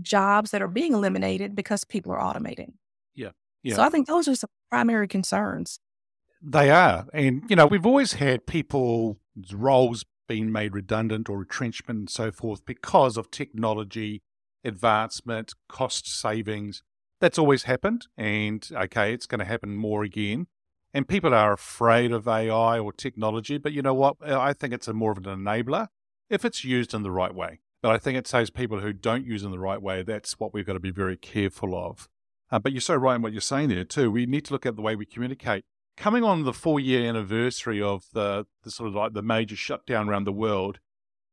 jobs 0.00 0.50
that 0.50 0.62
are 0.62 0.68
being 0.68 0.94
eliminated 0.94 1.54
because 1.54 1.84
people 1.84 2.12
are 2.12 2.18
automating. 2.18 2.72
Yeah. 3.14 3.30
Yeah. 3.62 3.76
So 3.76 3.82
I 3.82 3.90
think 3.90 4.06
those 4.06 4.26
are 4.26 4.34
some 4.34 4.50
primary 4.70 5.06
concerns. 5.06 5.78
They 6.42 6.70
are. 6.70 7.06
And, 7.12 7.42
you 7.48 7.56
know, 7.56 7.66
we've 7.66 7.86
always 7.86 8.14
had 8.14 8.46
people's 8.46 9.16
roles 9.52 10.04
being 10.26 10.50
made 10.50 10.74
redundant 10.74 11.28
or 11.28 11.38
retrenchment 11.38 11.98
and 11.98 12.10
so 12.10 12.32
forth 12.32 12.64
because 12.64 13.16
of 13.16 13.30
technology 13.30 14.22
advancement, 14.64 15.52
cost 15.68 16.08
savings. 16.08 16.82
That's 17.20 17.38
always 17.38 17.64
happened. 17.64 18.06
And 18.16 18.66
okay, 18.72 19.12
it's 19.12 19.26
going 19.26 19.40
to 19.40 19.44
happen 19.44 19.76
more 19.76 20.02
again. 20.04 20.46
And 20.94 21.06
people 21.06 21.34
are 21.34 21.52
afraid 21.52 22.12
of 22.12 22.26
AI 22.26 22.78
or 22.78 22.92
technology. 22.92 23.58
But 23.58 23.72
you 23.72 23.82
know 23.82 23.92
what? 23.92 24.16
I 24.22 24.54
think 24.54 24.72
it's 24.72 24.88
a 24.88 24.94
more 24.94 25.12
of 25.12 25.18
an 25.18 25.24
enabler 25.24 25.88
if 26.30 26.44
it's 26.44 26.64
used 26.64 26.94
in 26.94 27.02
the 27.02 27.10
right 27.10 27.34
way. 27.34 27.60
But 27.82 27.90
I 27.90 27.98
think 27.98 28.16
it's 28.16 28.30
those 28.30 28.48
people 28.48 28.80
who 28.80 28.94
don't 28.94 29.26
use 29.26 29.42
it 29.42 29.46
in 29.46 29.52
the 29.52 29.58
right 29.58 29.82
way, 29.82 30.02
that's 30.02 30.40
what 30.40 30.54
we've 30.54 30.64
got 30.64 30.72
to 30.72 30.80
be 30.80 30.90
very 30.90 31.18
careful 31.18 31.76
of. 31.76 32.08
Uh, 32.50 32.58
but 32.58 32.72
you're 32.72 32.80
so 32.80 32.94
right 32.94 33.16
in 33.16 33.22
what 33.22 33.32
you're 33.32 33.42
saying 33.42 33.68
there, 33.68 33.84
too. 33.84 34.10
We 34.10 34.24
need 34.24 34.46
to 34.46 34.54
look 34.54 34.64
at 34.64 34.76
the 34.76 34.82
way 34.82 34.96
we 34.96 35.04
communicate 35.04 35.64
coming 35.96 36.24
on 36.24 36.44
the 36.44 36.52
four 36.52 36.80
year 36.80 37.08
anniversary 37.08 37.80
of 37.80 38.06
the, 38.12 38.46
the 38.62 38.70
sort 38.70 38.88
of 38.88 38.94
like 38.94 39.12
the 39.12 39.22
major 39.22 39.56
shutdown 39.56 40.08
around 40.08 40.24
the 40.24 40.32
world, 40.32 40.78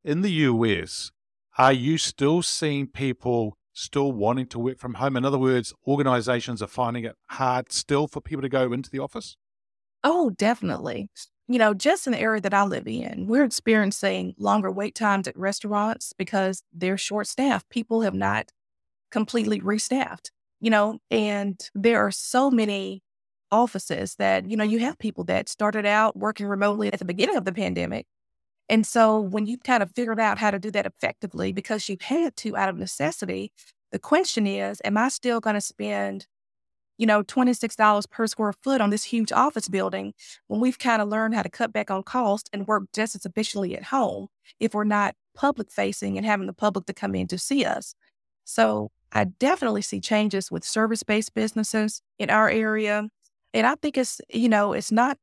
in 0.04 0.22
the 0.22 0.32
US, 0.32 1.12
are 1.58 1.74
you 1.74 1.98
still 1.98 2.42
seeing 2.42 2.88
people 2.88 3.58
still 3.74 4.12
wanting 4.12 4.48
to 4.48 4.60
work 4.60 4.78
from 4.78 4.96
home? 4.96 5.16
In 5.16 5.26
other 5.26 5.38
words, 5.38 5.74
organizations 5.88 6.62
are 6.62 6.68
finding 6.68 7.06
it 7.06 7.16
hard 7.28 7.72
still 7.72 8.08
for 8.08 8.22
people 8.22 8.42
to 8.42 8.50
go 8.50 8.74
into 8.74 8.90
the 8.90 9.00
office? 9.00 9.38
Oh, 10.04 10.32
definitely. 10.32 11.10
You 11.48 11.60
know, 11.60 11.74
just 11.74 12.08
in 12.08 12.14
the 12.14 12.20
area 12.20 12.42
that 12.42 12.54
I 12.54 12.64
live 12.64 12.88
in, 12.88 13.28
we're 13.28 13.44
experiencing 13.44 14.34
longer 14.38 14.72
wait 14.72 14.96
times 14.96 15.28
at 15.28 15.38
restaurants 15.38 16.14
because 16.18 16.64
they're 16.74 16.98
short 16.98 17.28
staffed. 17.28 17.70
People 17.70 18.02
have 18.02 18.14
not 18.14 18.50
completely 19.12 19.62
restaffed, 19.62 20.32
you 20.62 20.70
know, 20.72 21.00
and 21.12 21.60
there 21.76 22.06
are 22.06 22.12
so 22.12 22.52
many 22.52 23.04
offices 23.52 24.16
that, 24.18 24.50
you 24.50 24.58
know, 24.58 24.66
you 24.66 24.80
have 24.80 25.00
people 25.00 25.24
that 25.26 25.50
started 25.50 25.86
out 25.86 26.18
working 26.18 26.48
remotely 26.48 26.92
at 26.94 27.00
the 27.00 27.06
beginning 27.06 27.38
of 27.38 27.46
the 27.46 27.54
pandemic. 27.54 28.08
And 28.70 28.86
so 28.86 29.20
when 29.20 29.46
you've 29.46 29.64
kind 29.64 29.84
of 29.84 29.92
figured 29.96 30.20
out 30.20 30.38
how 30.38 30.52
to 30.52 30.60
do 30.60 30.72
that 30.72 30.86
effectively 30.86 31.52
because 31.52 31.90
you've 31.90 32.02
had 32.02 32.36
to 32.38 32.56
out 32.58 32.70
of 32.70 32.78
necessity, 32.78 33.52
The 33.92 34.00
question 34.00 34.48
is, 34.48 34.82
am 34.86 34.98
I 34.98 35.10
still 35.10 35.42
going 35.42 35.56
to 35.56 35.62
spend, 35.62 36.28
you 37.02 37.08
know, 37.08 37.24
$26 37.24 38.10
per 38.12 38.28
square 38.28 38.54
foot 38.62 38.80
on 38.80 38.92
this 38.92 39.04
huge 39.04 39.32
office 39.32 39.68
building 39.68 40.14
when 40.46 40.62
we've 40.62 40.78
kind 40.78 41.02
of 41.02 41.08
learned 41.08 41.34
how 41.34 41.42
to 41.42 41.50
cut 41.50 41.74
back 41.74 41.90
on 41.90 42.04
cost 42.04 42.48
and 42.54 42.68
work 42.68 42.84
just 42.94 43.16
as 43.16 43.26
efficiently 43.26 43.76
at 43.76 43.86
home 43.86 44.28
if 44.60 44.76
we're 44.76 44.84
not 44.84 45.16
public 45.34 45.72
facing 45.72 46.16
and 46.16 46.28
having 46.28 46.46
the 46.46 46.54
public 46.54 46.86
to 46.86 46.94
come 46.94 47.16
in 47.16 47.26
to 47.26 47.40
see 47.40 47.66
us? 47.66 47.96
So 48.44 48.92
I 49.12 49.24
definitely 49.24 49.82
see 49.82 50.00
changes 50.00 50.52
with 50.52 50.64
service 50.64 51.02
based 51.02 51.34
businesses 51.34 52.04
in 52.20 52.30
our 52.30 52.52
area. 52.52 53.08
And 53.52 53.66
I 53.66 53.74
think 53.82 53.98
it's, 53.98 54.22
you 54.32 54.48
know, 54.48 54.74
it's 54.74 54.92
not 54.92 55.18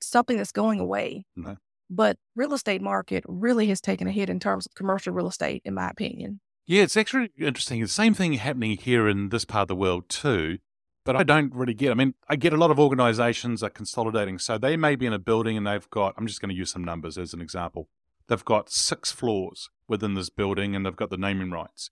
something 0.00 0.38
that's 0.38 0.50
going 0.50 0.80
away. 0.80 1.26
No. 1.36 1.58
But 1.90 2.16
real 2.36 2.54
estate 2.54 2.80
market 2.80 3.22
really 3.28 3.66
has 3.66 3.82
taken 3.82 4.06
a 4.06 4.12
hit 4.12 4.30
in 4.30 4.40
terms 4.40 4.64
of 4.64 4.74
commercial 4.74 5.12
real 5.12 5.28
estate, 5.28 5.60
in 5.66 5.74
my 5.74 5.90
opinion. 5.90 6.40
Yeah, 6.66 6.84
it's 6.84 6.96
actually 6.96 7.32
interesting. 7.38 7.82
The 7.82 7.88
same 7.88 8.14
thing 8.14 8.32
happening 8.32 8.78
here 8.78 9.08
in 9.08 9.28
this 9.28 9.44
part 9.44 9.62
of 9.62 9.68
the 9.68 9.76
world 9.76 10.08
too. 10.08 10.56
But 11.08 11.16
I 11.16 11.22
don't 11.22 11.54
really 11.54 11.72
get. 11.72 11.90
I 11.90 11.94
mean, 11.94 12.12
I 12.28 12.36
get 12.36 12.52
a 12.52 12.58
lot 12.58 12.70
of 12.70 12.78
organizations 12.78 13.62
are 13.62 13.70
consolidating. 13.70 14.38
So 14.38 14.58
they 14.58 14.76
may 14.76 14.94
be 14.94 15.06
in 15.06 15.14
a 15.14 15.18
building 15.18 15.56
and 15.56 15.66
they've 15.66 15.88
got. 15.88 16.12
I'm 16.18 16.26
just 16.26 16.42
going 16.42 16.50
to 16.50 16.54
use 16.54 16.70
some 16.70 16.84
numbers 16.84 17.16
as 17.16 17.32
an 17.32 17.40
example. 17.40 17.88
They've 18.26 18.44
got 18.44 18.68
six 18.68 19.10
floors 19.10 19.70
within 19.88 20.12
this 20.12 20.28
building 20.28 20.76
and 20.76 20.84
they've 20.84 20.94
got 20.94 21.08
the 21.08 21.16
naming 21.16 21.50
rights. 21.50 21.88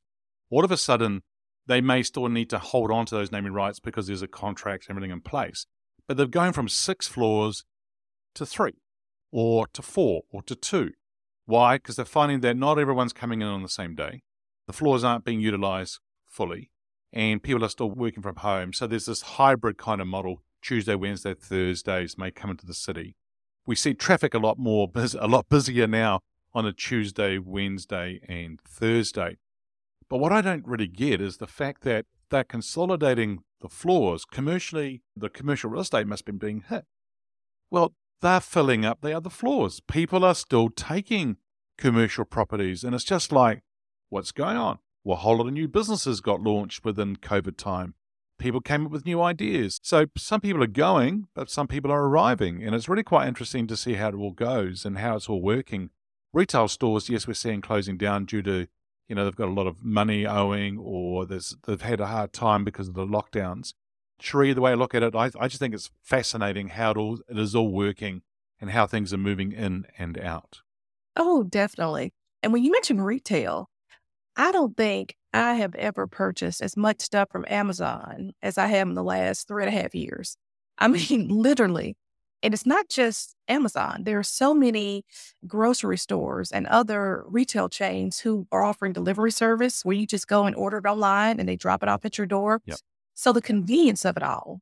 All 0.51 0.67
of 0.67 0.71
a 0.71 0.77
sudden, 0.77 1.23
they 1.67 1.81
may 1.81 2.03
still 2.03 2.29
need 2.29 2.51
to 2.51 2.59
hold 2.59 2.91
on 2.91 3.07
to 3.07 3.15
those 3.15 3.33
naming 3.33 3.55
rights 3.55 3.81
because 3.81 4.07
there's 4.07 4.21
a 4.21 4.29
contract 4.29 4.85
and 4.87 4.95
everything 4.95 5.13
in 5.13 5.23
place. 5.23 5.65
But 6.07 6.19
they're 6.19 6.27
going 6.27 6.53
from 6.53 6.69
six 6.69 7.09
floors 7.09 7.65
to 8.35 8.45
three 8.45 8.75
or 9.33 9.67
to 9.69 9.81
four 9.81 10.25
or 10.31 10.43
to 10.43 10.55
two. 10.55 10.91
Why? 11.47 11.77
Because 11.79 11.97
they're 11.97 12.05
finding 12.05 12.41
that 12.41 12.59
not 12.59 12.79
everyone's 12.79 13.15
coming 13.15 13.41
in 13.41 13.49
on 13.49 13.63
the 13.63 13.71
same 13.71 13.95
day. 13.95 14.25
The 14.67 14.75
floors 14.75 15.05
aren't 15.05 15.25
being 15.25 15.41
utilized 15.41 16.01
fully, 16.29 16.71
and 17.17 17.43
people 17.43 17.65
are 17.65 17.71
still 17.71 17.91
working 17.91 18.23
from 18.23 18.37
home. 18.37 18.75
So 18.75 18.87
there's 18.87 19.07
this 19.07 19.23
hybrid 19.23 19.79
kind 19.79 20.03
of 20.03 20.07
model. 20.07 20.43
Tuesday, 20.61 20.95
Wednesday, 20.95 21.33
Thursdays 21.33 22.19
may 22.19 22.31
come 22.31 22.51
into 22.51 22.67
the 22.67 22.75
city. 22.75 23.17
We 23.65 23.75
see 23.75 23.95
traffic 23.95 24.35
a 24.35 24.39
lot 24.39 24.59
more, 24.59 24.91
a 24.95 25.27
lot 25.27 25.49
busier 25.49 25.87
now 25.87 26.21
on 26.53 26.67
a 26.67 26.75
Tuesday, 26.75 27.39
Wednesday, 27.39 28.21
and 28.29 28.61
Thursday. 28.61 29.39
But 30.11 30.19
what 30.19 30.31
I 30.31 30.43
don't 30.43 30.67
really 30.67 30.89
get 30.89 31.23
is 31.23 31.39
the 31.39 31.47
fact 31.47 31.85
that 31.85 32.05
they're 32.29 32.45
consolidating 32.45 33.39
the 33.63 33.71
floors 33.71 34.27
commercially. 34.27 35.03
The 35.17 35.31
commercial 35.31 35.71
real 35.71 35.81
estate 35.81 36.07
must 36.07 36.27
be 36.27 36.33
being 36.33 36.65
hit. 36.69 36.85
Well, 37.71 37.95
they're 38.21 38.41
filling 38.41 38.85
up 38.85 39.01
the 39.01 39.17
other 39.17 39.31
floors. 39.31 39.81
People 39.81 40.23
are 40.23 40.35
still 40.35 40.69
taking 40.69 41.39
commercial 41.79 42.27
properties, 42.27 42.85
and 42.85 42.95
it's 42.95 43.05
just 43.05 43.33
like, 43.33 43.63
what's 44.11 44.33
going 44.33 44.59
on? 44.59 44.81
Well, 45.07 45.19
a 45.19 45.21
whole 45.21 45.37
lot 45.37 45.47
of 45.47 45.53
new 45.53 45.69
businesses 45.69 46.21
got 46.21 46.41
launched 46.41 46.85
within 46.85 47.15
COVID 47.15 47.57
time. 47.57 47.95
People 48.41 48.61
came 48.61 48.87
up 48.87 48.91
with 48.91 49.07
new 49.07 49.23
ideas. 49.23 49.79
So 49.81 50.07
some 50.17 50.41
people 50.41 50.65
are 50.65 50.67
going, 50.67 51.29
but 51.33 51.49
some 51.49 51.69
people 51.69 51.93
are 51.93 52.09
arriving. 52.09 52.65
And 52.65 52.75
it's 52.75 52.89
really 52.89 53.05
quite 53.05 53.29
interesting 53.29 53.69
to 53.69 53.77
see 53.77 53.95
how 53.95 54.09
it 54.09 54.17
all 54.17 54.33
goes 54.33 54.85
and 54.85 54.99
how 54.99 55.15
it's 55.15 55.29
all 55.29 55.41
working. 55.41 55.91
Retail 56.33 56.67
stores, 56.67 57.09
yes, 57.09 57.29
we're 57.29 57.35
seeing 57.35 57.61
closing 57.61 57.97
down 57.97 58.25
due 58.25 58.43
to, 58.43 58.67
you 59.07 59.15
know, 59.15 59.25
they've 59.25 59.37
got 59.37 59.47
a 59.47 59.53
lot 59.53 59.69
of 59.69 59.85
money 59.85 60.27
owing 60.27 60.77
or 60.77 61.25
they've 61.25 61.83
had 61.83 62.01
a 62.01 62.09
hard 62.09 62.33
time 62.33 62.65
because 62.65 62.89
of 62.89 62.95
the 62.95 63.07
lockdowns. 63.07 63.75
Scherrie, 64.19 64.55
the 64.55 64.61
way 64.61 64.73
I 64.73 64.75
look 64.75 64.93
at 64.93 65.05
it, 65.05 65.15
I, 65.15 65.31
I 65.39 65.47
just 65.47 65.61
think 65.61 65.73
it's 65.73 65.93
fascinating 66.03 66.71
how 66.71 66.91
it, 66.91 66.97
all, 66.97 67.21
it 67.29 67.39
is 67.39 67.55
all 67.55 67.71
working 67.71 68.23
and 68.61 68.71
how 68.71 68.89
things 68.89 69.15
are 69.15 69.19
moving 69.19 69.53
in 69.53 69.87
and 69.99 70.19
out. 70.19 70.63
Oh, 71.15 71.45
definitely. 71.45 72.13
And 72.43 72.53
when 72.53 72.65
you 72.65 72.73
mention 72.73 73.01
retail, 73.01 73.71
I 74.37 74.53
don't 74.53 74.77
think 74.77 75.17
I 75.33 75.55
have 75.55 75.75
ever 75.75 76.07
purchased 76.07 76.61
as 76.61 76.77
much 76.77 77.01
stuff 77.01 77.29
from 77.31 77.45
Amazon 77.49 78.33
as 78.43 78.59
I 78.59 78.67
have 78.67 78.89
in 78.89 78.95
the 78.95 79.05
last 79.05 79.49
three 79.49 79.65
and 79.65 79.75
a 79.75 79.79
half 79.79 79.95
years. 79.95 80.37
I 80.79 80.89
mean, 80.89 81.29
literally. 81.29 81.97
And 82.43 82.53
it's 82.53 82.67
not 82.67 82.89
just 82.89 83.35
Amazon. 83.49 84.05
There 84.05 84.19
are 84.19 84.23
so 84.23 84.53
many 84.53 85.05
grocery 85.47 85.97
stores 85.97 86.53
and 86.53 86.67
other 86.67 87.25
retail 87.27 87.69
chains 87.69 88.21
who 88.21 88.47
are 88.53 88.63
offering 88.63 88.93
delivery 88.93 89.33
service 89.33 89.85
where 89.85 89.97
you 89.97 90.07
just 90.07 90.29
go 90.29 90.45
and 90.45 90.55
order 90.55 90.77
it 90.77 90.87
online 90.87 91.41
and 91.41 91.49
they 91.49 91.57
drop 91.57 91.83
it 91.83 91.89
off 91.89 92.05
at 92.05 92.19
your 92.19 92.27
door. 92.27 92.61
Yep. 92.67 92.77
So 93.15 93.33
the 93.33 93.41
convenience 93.41 94.05
of 94.05 94.19
it 94.19 94.23
all, 94.23 94.61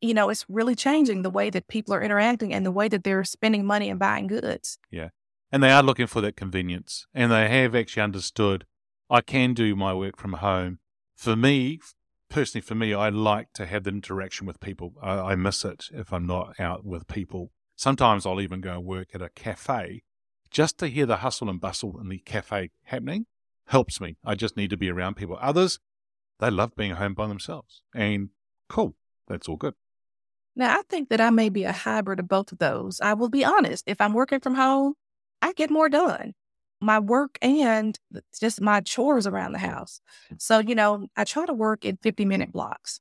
you 0.00 0.14
know, 0.14 0.30
it's 0.30 0.46
really 0.48 0.74
changing 0.74 1.20
the 1.20 1.30
way 1.30 1.50
that 1.50 1.68
people 1.68 1.92
are 1.92 2.02
interacting 2.02 2.54
and 2.54 2.64
the 2.64 2.72
way 2.72 2.88
that 2.88 3.04
they're 3.04 3.24
spending 3.24 3.66
money 3.66 3.90
and 3.90 4.00
buying 4.00 4.26
goods. 4.26 4.78
Yeah. 4.90 5.10
And 5.52 5.62
they 5.62 5.70
are 5.70 5.82
looking 5.82 6.06
for 6.06 6.22
that 6.22 6.36
convenience. 6.36 7.06
And 7.12 7.30
they 7.30 7.48
have 7.48 7.74
actually 7.74 8.02
understood 8.02 8.64
I 9.10 9.20
can 9.20 9.54
do 9.54 9.74
my 9.74 9.92
work 9.92 10.16
from 10.16 10.34
home. 10.34 10.78
For 11.16 11.34
me, 11.34 11.80
personally, 12.28 12.62
for 12.62 12.76
me, 12.76 12.94
I 12.94 13.08
like 13.08 13.52
to 13.54 13.66
have 13.66 13.82
the 13.82 13.90
interaction 13.90 14.46
with 14.46 14.60
people. 14.60 14.94
I, 15.02 15.32
I 15.32 15.34
miss 15.34 15.64
it 15.64 15.86
if 15.92 16.12
I'm 16.12 16.26
not 16.26 16.60
out 16.60 16.84
with 16.84 17.08
people. 17.08 17.50
Sometimes 17.74 18.24
I'll 18.24 18.40
even 18.40 18.60
go 18.60 18.72
and 18.72 18.84
work 18.84 19.08
at 19.12 19.20
a 19.20 19.28
cafe 19.28 20.02
just 20.50 20.78
to 20.78 20.86
hear 20.86 21.06
the 21.06 21.18
hustle 21.18 21.50
and 21.50 21.60
bustle 21.60 21.98
in 22.00 22.08
the 22.08 22.18
cafe 22.18 22.70
happening 22.84 23.26
helps 23.66 24.00
me. 24.00 24.16
I 24.24 24.34
just 24.34 24.56
need 24.56 24.70
to 24.70 24.76
be 24.76 24.90
around 24.90 25.16
people. 25.16 25.38
Others, 25.40 25.80
they 26.38 26.50
love 26.50 26.74
being 26.76 26.92
home 26.92 27.14
by 27.14 27.26
themselves. 27.26 27.82
And 27.94 28.30
cool, 28.68 28.94
that's 29.26 29.48
all 29.48 29.56
good. 29.56 29.74
Now, 30.56 30.76
I 30.76 30.82
think 30.88 31.08
that 31.08 31.20
I 31.20 31.30
may 31.30 31.48
be 31.48 31.64
a 31.64 31.72
hybrid 31.72 32.20
of 32.20 32.28
both 32.28 32.52
of 32.52 32.58
those. 32.58 33.00
I 33.00 33.14
will 33.14 33.28
be 33.28 33.44
honest. 33.44 33.84
If 33.86 34.00
I'm 34.00 34.12
working 34.12 34.40
from 34.40 34.54
home, 34.54 34.94
I 35.40 35.52
get 35.52 35.70
more 35.70 35.88
done. 35.88 36.34
My 36.80 36.98
work 36.98 37.38
and 37.42 37.98
just 38.38 38.60
my 38.60 38.80
chores 38.80 39.26
around 39.26 39.52
the 39.52 39.58
house. 39.58 40.00
So, 40.38 40.58
you 40.58 40.74
know, 40.74 41.06
I 41.16 41.24
try 41.24 41.46
to 41.46 41.52
work 41.52 41.84
in 41.84 41.98
50 42.02 42.24
minute 42.24 42.52
blocks. 42.52 43.00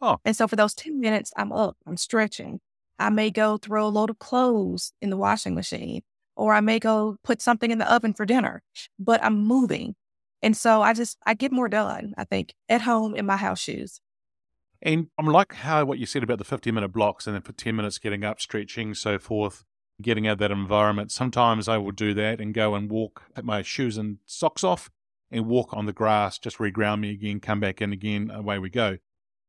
Oh. 0.00 0.18
And 0.24 0.36
so 0.36 0.48
for 0.48 0.56
those 0.56 0.74
10 0.74 0.98
minutes, 0.98 1.32
I'm 1.36 1.52
up, 1.52 1.76
I'm 1.86 1.96
stretching. 1.96 2.60
I 2.98 3.10
may 3.10 3.30
go 3.30 3.56
throw 3.56 3.86
a 3.86 3.88
load 3.88 4.10
of 4.10 4.18
clothes 4.18 4.92
in 5.00 5.10
the 5.10 5.16
washing 5.16 5.54
machine, 5.54 6.02
or 6.36 6.52
I 6.54 6.60
may 6.60 6.78
go 6.78 7.16
put 7.22 7.40
something 7.40 7.70
in 7.70 7.78
the 7.78 7.92
oven 7.92 8.12
for 8.12 8.26
dinner, 8.26 8.62
but 8.98 9.22
I'm 9.22 9.38
moving. 9.38 9.94
And 10.42 10.56
so 10.56 10.82
I 10.82 10.92
just, 10.92 11.18
I 11.24 11.34
get 11.34 11.52
more 11.52 11.68
done, 11.68 12.14
I 12.18 12.24
think, 12.24 12.54
at 12.68 12.82
home 12.82 13.14
in 13.14 13.26
my 13.26 13.36
house 13.36 13.60
shoes. 13.60 14.00
And 14.82 15.06
I'm 15.16 15.26
like 15.26 15.54
how 15.54 15.84
what 15.84 16.00
you 16.00 16.06
said 16.06 16.24
about 16.24 16.38
the 16.38 16.44
50 16.44 16.72
minute 16.72 16.88
blocks 16.88 17.28
and 17.28 17.34
then 17.34 17.42
for 17.42 17.52
10 17.52 17.76
minutes 17.76 17.98
getting 17.98 18.24
up, 18.24 18.40
stretching, 18.40 18.94
so 18.94 19.18
forth, 19.18 19.64
getting 20.02 20.26
out 20.26 20.34
of 20.34 20.38
that 20.38 20.50
environment. 20.50 21.10
Sometimes 21.10 21.68
I 21.68 21.78
will 21.78 21.92
do 21.92 22.14
that 22.14 22.40
and 22.40 22.52
go 22.52 22.74
and 22.74 22.90
walk, 22.90 23.22
put 23.34 23.44
my 23.44 23.62
shoes 23.62 23.96
and 23.96 24.18
socks 24.26 24.62
off 24.62 24.90
and 25.30 25.46
walk 25.46 25.72
on 25.72 25.86
the 25.86 25.92
grass, 25.92 26.38
just 26.38 26.58
reground 26.58 27.00
me 27.00 27.10
again, 27.10 27.40
come 27.40 27.60
back 27.60 27.80
in 27.80 27.92
again, 27.92 28.30
away 28.30 28.58
we 28.58 28.68
go. 28.68 28.98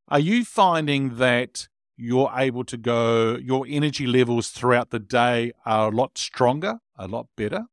Are 0.07 0.19
you 0.19 0.45
finding 0.45 1.17
that 1.17 1.67
you're 1.97 2.31
able 2.35 2.63
to 2.65 2.77
go, 2.77 3.35
your 3.35 3.65
energy 3.67 4.07
levels 4.07 4.49
throughout 4.49 4.89
the 4.89 4.99
day 4.99 5.51
are 5.65 5.89
a 5.89 5.95
lot 5.95 6.17
stronger, 6.17 6.79
a 6.97 7.07
lot 7.07 7.27
better? 7.35 7.65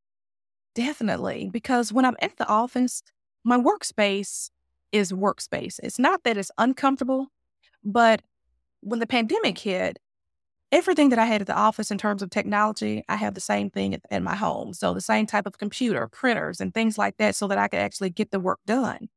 Definitely. 0.74 1.50
Because 1.52 1.92
when 1.92 2.04
I'm 2.04 2.16
at 2.20 2.36
the 2.36 2.46
office, 2.46 3.02
my 3.44 3.58
workspace 3.58 4.50
is 4.92 5.12
workspace. 5.12 5.78
It's 5.82 5.98
not 5.98 6.24
that 6.24 6.36
it's 6.36 6.50
uncomfortable, 6.58 7.28
but 7.84 8.22
when 8.80 8.98
the 8.98 9.06
pandemic 9.06 9.58
hit, 9.58 9.98
everything 10.72 11.08
that 11.10 11.18
I 11.18 11.24
had 11.26 11.40
at 11.40 11.46
the 11.46 11.56
office 11.56 11.90
in 11.90 11.98
terms 11.98 12.22
of 12.22 12.30
technology, 12.30 13.04
I 13.08 13.16
have 13.16 13.34
the 13.34 13.40
same 13.40 13.70
thing 13.70 13.94
at, 13.94 14.02
at 14.10 14.22
my 14.22 14.34
home. 14.36 14.72
So 14.72 14.94
the 14.94 15.00
same 15.00 15.26
type 15.26 15.46
of 15.46 15.58
computer, 15.58 16.06
printers, 16.08 16.60
and 16.60 16.72
things 16.72 16.96
like 16.98 17.16
that, 17.18 17.34
so 17.34 17.48
that 17.48 17.58
I 17.58 17.68
could 17.68 17.80
actually 17.80 18.10
get 18.10 18.30
the 18.30 18.40
work 18.40 18.60
done. 18.66 19.08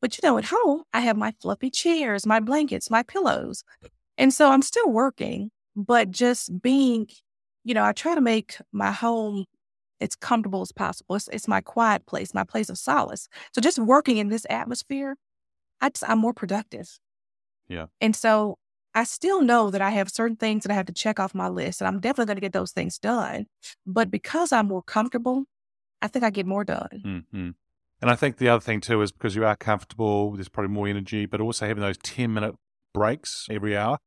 But 0.00 0.16
you 0.16 0.28
know, 0.28 0.36
at 0.36 0.46
home, 0.46 0.82
I 0.92 1.00
have 1.00 1.16
my 1.16 1.32
fluffy 1.40 1.70
chairs, 1.70 2.26
my 2.26 2.40
blankets, 2.40 2.90
my 2.90 3.02
pillows. 3.02 3.62
And 4.18 4.34
so 4.34 4.50
I'm 4.50 4.62
still 4.62 4.90
working, 4.90 5.50
but 5.76 6.10
just 6.10 6.60
being, 6.60 7.06
you 7.64 7.72
know, 7.72 7.84
I 7.84 7.92
try 7.92 8.14
to 8.14 8.20
make 8.20 8.56
my 8.72 8.90
home 8.90 9.46
as 10.00 10.16
comfortable 10.16 10.60
as 10.60 10.72
possible. 10.72 11.14
It's, 11.14 11.28
it's 11.28 11.48
my 11.48 11.60
quiet 11.60 12.04
place, 12.06 12.34
my 12.34 12.44
place 12.44 12.68
of 12.68 12.76
solace. 12.76 13.28
So 13.52 13.60
just 13.60 13.78
working 13.78 14.16
in 14.16 14.28
this 14.28 14.44
atmosphere, 14.50 15.16
I 15.80 15.90
just, 15.90 16.04
I'm 16.08 16.18
more 16.18 16.34
productive. 16.34 16.98
Yeah. 17.68 17.86
And 18.00 18.14
so 18.14 18.58
I 18.94 19.04
still 19.04 19.40
know 19.40 19.70
that 19.70 19.80
I 19.80 19.90
have 19.90 20.10
certain 20.10 20.36
things 20.36 20.64
that 20.64 20.72
I 20.72 20.74
have 20.74 20.86
to 20.86 20.92
check 20.92 21.18
off 21.18 21.34
my 21.34 21.48
list, 21.48 21.80
and 21.80 21.88
I'm 21.88 22.00
definitely 22.00 22.26
going 22.26 22.36
to 22.36 22.42
get 22.42 22.52
those 22.52 22.72
things 22.72 22.98
done. 22.98 23.46
But 23.86 24.10
because 24.10 24.52
I'm 24.52 24.68
more 24.68 24.82
comfortable, 24.82 25.44
I 26.02 26.08
think 26.08 26.24
I 26.24 26.30
get 26.30 26.46
more 26.46 26.64
done. 26.64 27.02
Mm-hmm. 27.04 27.50
And 28.02 28.10
I 28.10 28.16
think 28.16 28.36
the 28.36 28.48
other 28.48 28.60
thing 28.60 28.80
too 28.80 29.00
is 29.00 29.12
because 29.12 29.36
you 29.36 29.46
are 29.46 29.56
comfortable, 29.56 30.32
there's 30.32 30.48
probably 30.48 30.72
more 30.72 30.88
energy, 30.88 31.24
but 31.24 31.40
also 31.40 31.66
having 31.66 31.82
those 31.82 31.98
10 31.98 32.34
minute 32.34 32.56
breaks 32.92 33.46
every 33.48 33.76
hour, 33.76 33.98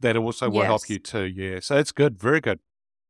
that 0.00 0.16
also 0.16 0.48
will 0.48 0.56
yes. 0.56 0.66
help 0.66 0.90
you 0.90 0.98
too. 0.98 1.24
Yeah. 1.24 1.60
So 1.60 1.76
it's 1.78 1.90
good. 1.90 2.18
Very 2.18 2.40
good. 2.40 2.60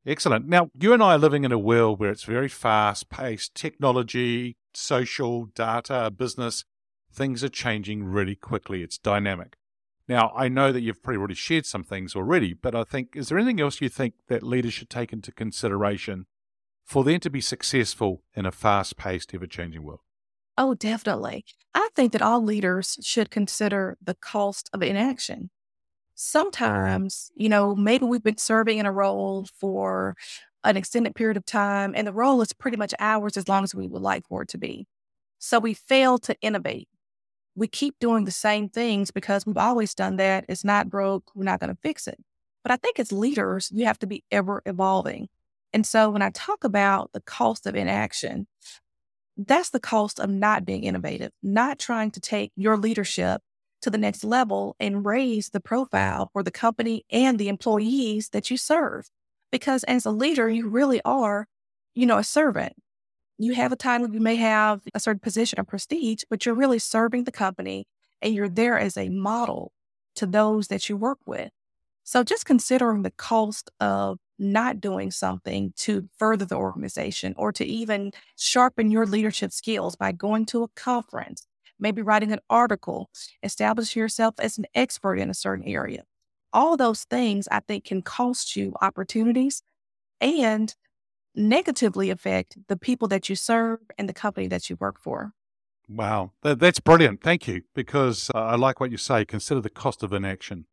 Excellent. 0.07 0.49
Now, 0.49 0.71
you 0.81 0.95
and 0.95 1.03
I 1.03 1.15
are 1.15 1.19
living 1.19 1.45
in 1.45 1.53
a 1.53 1.59
world 1.59 2.01
where 2.01 2.11
it's 2.11 2.23
very 2.23 2.49
fast 2.49 3.11
paced 3.11 3.55
technology, 3.55 4.57
social, 4.73 5.47
data, 5.47 6.11
business. 6.11 6.65
Things 7.13 7.45
are 7.45 7.51
changing 7.51 8.05
really 8.05 8.37
quickly. 8.37 8.83
It's 8.83 8.97
dynamic. 8.97 9.58
Now, 10.09 10.33
I 10.35 10.49
know 10.49 10.73
that 10.73 10.81
you've 10.81 11.03
probably 11.03 11.19
already 11.19 11.35
shared 11.35 11.67
some 11.67 11.85
things 11.85 12.17
already, 12.17 12.55
but 12.55 12.75
I 12.75 12.85
think, 12.85 13.15
is 13.15 13.29
there 13.29 13.39
anything 13.39 13.61
else 13.61 13.81
you 13.81 13.91
think 13.91 14.15
that 14.29 14.43
leaders 14.43 14.73
should 14.73 14.89
take 14.89 15.13
into 15.13 15.31
consideration 15.31 16.27
for 16.83 17.05
them 17.05 17.21
to 17.21 17.29
be 17.29 17.43
successful 17.43 18.23
in 18.35 18.47
a 18.47 18.53
fast 18.53 18.97
paced, 18.97 19.35
ever 19.35 19.47
changing 19.47 19.83
world? 19.83 20.01
Oh, 20.57 20.75
definitely. 20.75 21.45
I 21.75 21.91
think 21.95 22.13
that 22.13 22.23
all 22.23 22.43
leaders 22.43 22.97
should 23.03 23.31
consider 23.31 23.99
the 24.03 24.15
cost 24.15 24.71
of 24.73 24.83
inaction. 24.83 25.37
Mm-hmm. 25.37 25.47
Sometimes, 26.15 27.31
you 27.37 27.51
know, 27.51 27.77
maybe 27.77 28.07
we've 28.07 28.25
been 28.25 28.39
serving 28.39 28.79
in 28.79 28.87
a 28.87 28.93
role 28.93 29.47
for 29.61 30.17
an 30.65 30.77
extended 30.77 31.15
period 31.15 31.37
of 31.37 31.45
time, 31.45 31.93
and 31.95 32.07
the 32.07 32.13
role 32.13 32.41
is 32.41 32.53
pretty 32.53 32.77
much 32.77 32.95
ours 32.99 33.37
as 33.37 33.47
long 33.47 33.63
as 33.63 33.75
we 33.75 33.87
would 33.87 34.03
like 34.03 34.27
for 34.27 34.43
it 34.43 34.49
to 34.49 34.59
be. 34.59 34.87
So 35.39 35.61
we 35.61 35.75
fail 35.75 36.19
to 36.19 36.35
innovate. 36.41 36.89
We 37.59 37.67
keep 37.67 37.99
doing 37.99 38.25
the 38.25 38.31
same 38.31 38.69
things 38.69 39.11
because 39.11 39.45
we've 39.45 39.57
always 39.57 39.95
done 39.95 40.17
that. 40.17 40.45
It's 40.49 40.65
not 40.65 40.89
broke. 40.89 41.31
We're 41.35 41.45
not 41.45 41.59
going 41.59 41.75
to 41.75 41.81
fix 41.83 42.07
it. 42.07 42.19
But 42.63 42.71
I 42.71 42.77
think 42.77 43.01
as 43.01 43.11
leaders, 43.11 43.71
you 43.73 43.85
have 43.87 43.99
to 43.99 44.07
be 44.07 44.23
ever 44.31 44.63
evolving. 44.65 45.29
And 45.73 45.85
so 45.85 46.09
when 46.11 46.23
I 46.23 46.31
talk 46.31 46.63
about 46.63 47.11
the 47.13 47.21
cost 47.21 47.67
of 47.67 47.75
inaction, 47.75 48.47
that's 49.37 49.71
the 49.71 49.81
cost 49.81 50.21
of 50.21 50.31
not 50.31 50.65
being 50.65 50.85
innovative, 50.85 51.33
not 51.43 51.79
trying 51.79 52.13
to 52.13 52.21
take 52.21 52.53
your 52.55 52.77
leadership 52.77 53.43
to 53.83 53.91
the 53.91 53.99
next 53.99 54.25
level 54.25 54.77
and 54.79 55.05
raise 55.05 55.51
the 55.51 55.61
profile 55.61 56.31
for 56.33 56.43
the 56.43 56.51
company 56.51 57.05
and 57.11 57.39
the 57.39 57.49
employees 57.49 58.29
that 58.31 58.51
you 58.51 58.57
serve. 58.57 59.09
Because 59.51 59.83
as 59.85 60.07
a 60.07 60.11
leader, 60.11 60.49
you 60.49 60.69
really 60.69 61.01
are, 61.05 61.47
you 61.95 62.07
know, 62.07 62.19
a 62.19 62.25
servant. 62.25 62.75
You 63.39 63.55
have 63.55 63.71
a 63.71 63.77
title, 63.77 64.11
you 64.11 64.21
may 64.21 64.37
have 64.37 64.83
a 64.95 65.01
certain 65.01 65.21
position 65.21 65.61
of 65.61 65.69
prestige, 65.69 66.25
but 66.29 66.45
you're 66.45 66.57
really 66.57 66.81
serving 66.81 67.25
the 67.25 67.33
company 67.33 67.87
and 68.21 68.35
you're 68.35 68.49
there 68.49 68.79
as 68.79 68.97
a 68.97 69.09
model 69.09 69.73
to 70.17 70.27
those 70.27 70.69
that 70.69 70.89
you 70.89 70.97
work 70.97 71.19
with. 71.25 71.51
So 72.03 72.25
just 72.25 72.47
considering 72.47 73.03
the 73.03 73.13
cost 73.13 73.71
of 73.79 74.19
not 74.39 74.81
doing 74.81 75.11
something 75.11 75.73
to 75.77 76.09
further 76.19 76.45
the 76.45 76.57
organization 76.57 77.35
or 77.37 77.53
to 77.53 77.65
even 77.65 78.13
sharpen 78.37 78.91
your 78.91 79.07
leadership 79.07 79.53
skills 79.53 79.95
by 79.95 80.13
going 80.13 80.47
to 80.47 80.65
a 80.65 80.69
conference, 80.69 81.47
maybe 81.79 82.03
writing 82.03 82.33
an 82.33 82.41
article, 82.51 83.11
establish 83.43 83.95
yourself 83.95 84.35
as 84.39 84.59
an 84.59 84.67
expert 84.75 85.17
in 85.17 85.31
a 85.31 85.35
certain 85.35 85.67
area. 85.67 86.03
All 86.53 86.77
those 86.77 87.05
things 87.05 87.47
I 87.51 87.61
think 87.61 87.85
can 87.85 88.03
cost 88.03 88.57
you 88.57 88.75
opportunities 88.81 89.63
and 90.21 90.75
negatively 91.35 92.11
affect 92.11 92.59
the 92.69 92.77
people 92.77 93.09
that 93.09 93.29
you 93.29 93.37
serve 93.37 93.81
and 93.97 94.09
the 94.09 94.15
company 94.15 94.49
that 94.49 94.69
you 94.69 94.77
work 94.77 95.01
for. 95.01 95.33
Wow, 95.89 96.33
that's 96.43 96.81
brilliant. 96.81 97.23
Thank 97.23 97.49
you. 97.49 97.63
Because 97.75 98.31
uh, 98.35 98.39
I 98.39 98.57
like 98.57 98.79
what 98.81 98.91
you 98.91 98.99
say. 98.99 99.25
Consider 99.25 99.61
the 99.61 99.71
cost 99.71 100.03
of 100.03 100.13
inaction. 100.13 100.67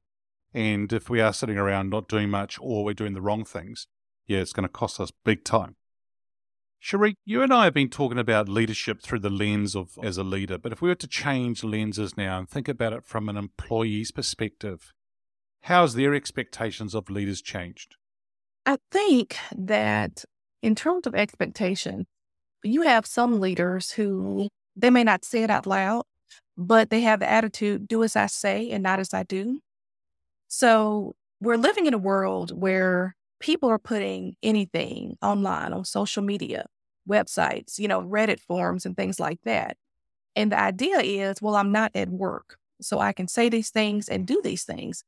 And 0.53 0.91
if 0.91 1.09
we 1.09 1.21
are 1.21 1.33
sitting 1.33 1.57
around 1.57 1.89
not 1.89 2.07
doing 2.07 2.29
much 2.29 2.57
or 2.61 2.83
we're 2.83 2.93
doing 2.93 3.13
the 3.13 3.21
wrong 3.21 3.45
things, 3.45 3.87
yeah, 4.27 4.39
it's 4.39 4.53
going 4.53 4.63
to 4.63 4.69
cost 4.69 4.99
us 4.99 5.11
big 5.23 5.43
time. 5.43 5.75
Scherrie, 6.79 7.15
you 7.25 7.41
and 7.41 7.53
I 7.53 7.63
have 7.63 7.73
been 7.73 7.89
talking 7.89 8.19
about 8.19 8.47
leadership 8.47 9.01
through 9.01 9.19
the 9.19 9.29
lens 9.29 9.75
of 9.75 9.97
as 10.03 10.17
a 10.17 10.23
leader, 10.23 10.57
but 10.57 10.71
if 10.71 10.81
we 10.81 10.89
were 10.89 10.95
to 10.95 11.07
change 11.07 11.63
lenses 11.63 12.15
now 12.15 12.37
and 12.37 12.47
think 12.47 12.67
about 12.67 12.93
it 12.93 13.03
from 13.03 13.27
an 13.27 13.37
employee's 13.37 14.11
perspective, 14.11 14.93
how's 15.61 15.95
their 15.95 16.13
expectations 16.13 16.93
of 16.93 17.09
leaders 17.09 17.41
changed? 17.41 17.95
I 18.67 18.77
think 18.91 19.37
that 19.55 20.25
in 20.65 20.73
terms 20.73 21.05
of 21.05 21.13
expectation, 21.13 22.07
you 22.63 22.81
have 22.81 23.05
some 23.05 23.39
leaders 23.39 23.91
who 23.91 24.49
they 24.75 24.89
may 24.89 25.03
not 25.03 25.23
say 25.23 25.43
it 25.43 25.51
out 25.51 25.67
loud, 25.67 26.05
but 26.57 26.89
they 26.89 27.01
have 27.01 27.19
the 27.19 27.29
attitude, 27.29 27.87
do 27.87 28.01
as 28.01 28.15
I 28.15 28.25
say 28.25 28.71
and 28.71 28.81
not 28.81 28.99
as 28.99 29.13
I 29.13 29.21
do. 29.21 29.59
So 30.47 31.13
we're 31.39 31.57
living 31.57 31.85
in 31.85 31.93
a 31.93 31.99
world 31.99 32.59
where 32.59 33.15
people 33.39 33.69
are 33.69 33.77
putting 33.77 34.37
anything 34.41 35.17
online 35.21 35.71
on 35.71 35.85
social 35.85 36.23
media, 36.23 36.65
websites, 37.07 37.77
you 37.77 37.87
know, 37.87 38.01
Reddit 38.01 38.39
forums 38.39 38.87
and 38.87 38.97
things 38.97 39.19
like 39.19 39.41
that. 39.43 39.77
And 40.35 40.51
the 40.51 40.59
idea 40.59 40.97
is, 40.97 41.43
well, 41.43 41.55
I'm 41.55 41.71
not 41.71 41.91
at 41.93 42.09
work, 42.09 42.57
so 42.81 42.97
I 42.97 43.13
can 43.13 43.27
say 43.27 43.49
these 43.49 43.69
things 43.69 44.09
and 44.09 44.25
do 44.25 44.41
these 44.43 44.63
things. 44.63 45.03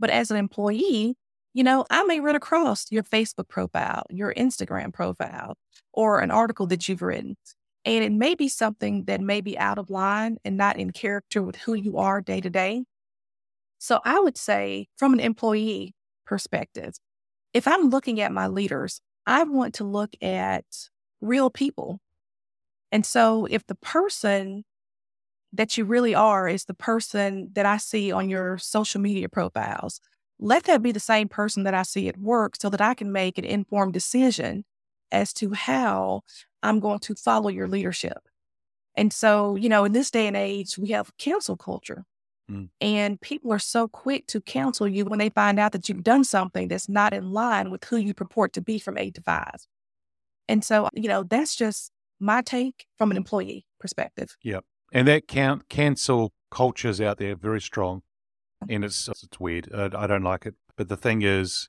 But 0.00 0.10
as 0.10 0.32
an 0.32 0.36
employee, 0.36 1.16
you 1.56 1.64
know, 1.64 1.86
I 1.88 2.04
may 2.04 2.20
run 2.20 2.36
across 2.36 2.92
your 2.92 3.02
Facebook 3.02 3.48
profile, 3.48 4.02
your 4.10 4.34
Instagram 4.34 4.92
profile, 4.92 5.56
or 5.90 6.20
an 6.20 6.30
article 6.30 6.66
that 6.66 6.86
you've 6.86 7.00
written. 7.00 7.34
And 7.86 8.04
it 8.04 8.12
may 8.12 8.34
be 8.34 8.46
something 8.46 9.04
that 9.04 9.22
may 9.22 9.40
be 9.40 9.58
out 9.58 9.78
of 9.78 9.88
line 9.88 10.36
and 10.44 10.58
not 10.58 10.76
in 10.76 10.90
character 10.90 11.42
with 11.42 11.56
who 11.56 11.72
you 11.72 11.96
are 11.96 12.20
day 12.20 12.42
to 12.42 12.50
day. 12.50 12.84
So 13.78 14.00
I 14.04 14.20
would 14.20 14.36
say, 14.36 14.88
from 14.98 15.14
an 15.14 15.20
employee 15.20 15.94
perspective, 16.26 16.92
if 17.54 17.66
I'm 17.66 17.88
looking 17.88 18.20
at 18.20 18.32
my 18.32 18.48
leaders, 18.48 19.00
I 19.26 19.44
want 19.44 19.76
to 19.76 19.84
look 19.84 20.10
at 20.20 20.66
real 21.22 21.48
people. 21.48 22.00
And 22.92 23.06
so 23.06 23.46
if 23.46 23.66
the 23.66 23.76
person 23.76 24.64
that 25.54 25.78
you 25.78 25.86
really 25.86 26.14
are 26.14 26.48
is 26.48 26.66
the 26.66 26.74
person 26.74 27.48
that 27.54 27.64
I 27.64 27.78
see 27.78 28.12
on 28.12 28.28
your 28.28 28.58
social 28.58 29.00
media 29.00 29.30
profiles, 29.30 30.02
let 30.38 30.64
that 30.64 30.82
be 30.82 30.92
the 30.92 31.00
same 31.00 31.28
person 31.28 31.64
that 31.64 31.74
I 31.74 31.82
see 31.82 32.08
at 32.08 32.18
work 32.18 32.56
so 32.60 32.68
that 32.68 32.80
I 32.80 32.94
can 32.94 33.12
make 33.12 33.38
an 33.38 33.44
informed 33.44 33.92
decision 33.92 34.64
as 35.10 35.32
to 35.34 35.52
how 35.52 36.22
I'm 36.62 36.80
going 36.80 36.98
to 37.00 37.14
follow 37.14 37.48
your 37.48 37.68
leadership. 37.68 38.18
And 38.96 39.12
so, 39.12 39.56
you 39.56 39.68
know, 39.68 39.84
in 39.84 39.92
this 39.92 40.10
day 40.10 40.26
and 40.26 40.36
age, 40.36 40.78
we 40.78 40.88
have 40.88 41.16
cancel 41.18 41.56
culture. 41.56 42.04
Mm. 42.50 42.68
And 42.80 43.20
people 43.20 43.52
are 43.52 43.58
so 43.58 43.88
quick 43.88 44.26
to 44.28 44.40
counsel 44.40 44.88
you 44.88 45.04
when 45.04 45.18
they 45.18 45.30
find 45.30 45.58
out 45.58 45.72
that 45.72 45.88
you've 45.88 46.04
done 46.04 46.24
something 46.24 46.68
that's 46.68 46.88
not 46.88 47.12
in 47.12 47.32
line 47.32 47.70
with 47.70 47.84
who 47.84 47.96
you 47.96 48.14
purport 48.14 48.52
to 48.54 48.60
be 48.60 48.78
from 48.78 48.96
eight 48.98 49.14
to 49.14 49.22
five. 49.22 49.66
And 50.48 50.64
so, 50.64 50.88
you 50.94 51.08
know, 51.08 51.24
that's 51.24 51.56
just 51.56 51.90
my 52.20 52.40
take 52.42 52.86
from 52.96 53.10
an 53.10 53.16
employee 53.16 53.66
perspective. 53.80 54.36
Yep. 54.42 54.64
And 54.92 55.08
that 55.08 55.26
count 55.26 55.68
cancel 55.68 56.32
cultures 56.50 57.00
out 57.00 57.18
there 57.18 57.34
very 57.34 57.60
strong. 57.60 58.02
And 58.68 58.84
it's 58.84 59.08
it's 59.08 59.38
weird. 59.38 59.72
Uh, 59.72 59.90
I 59.96 60.06
don't 60.06 60.22
like 60.22 60.46
it. 60.46 60.54
But 60.76 60.88
the 60.88 60.96
thing 60.96 61.22
is, 61.22 61.68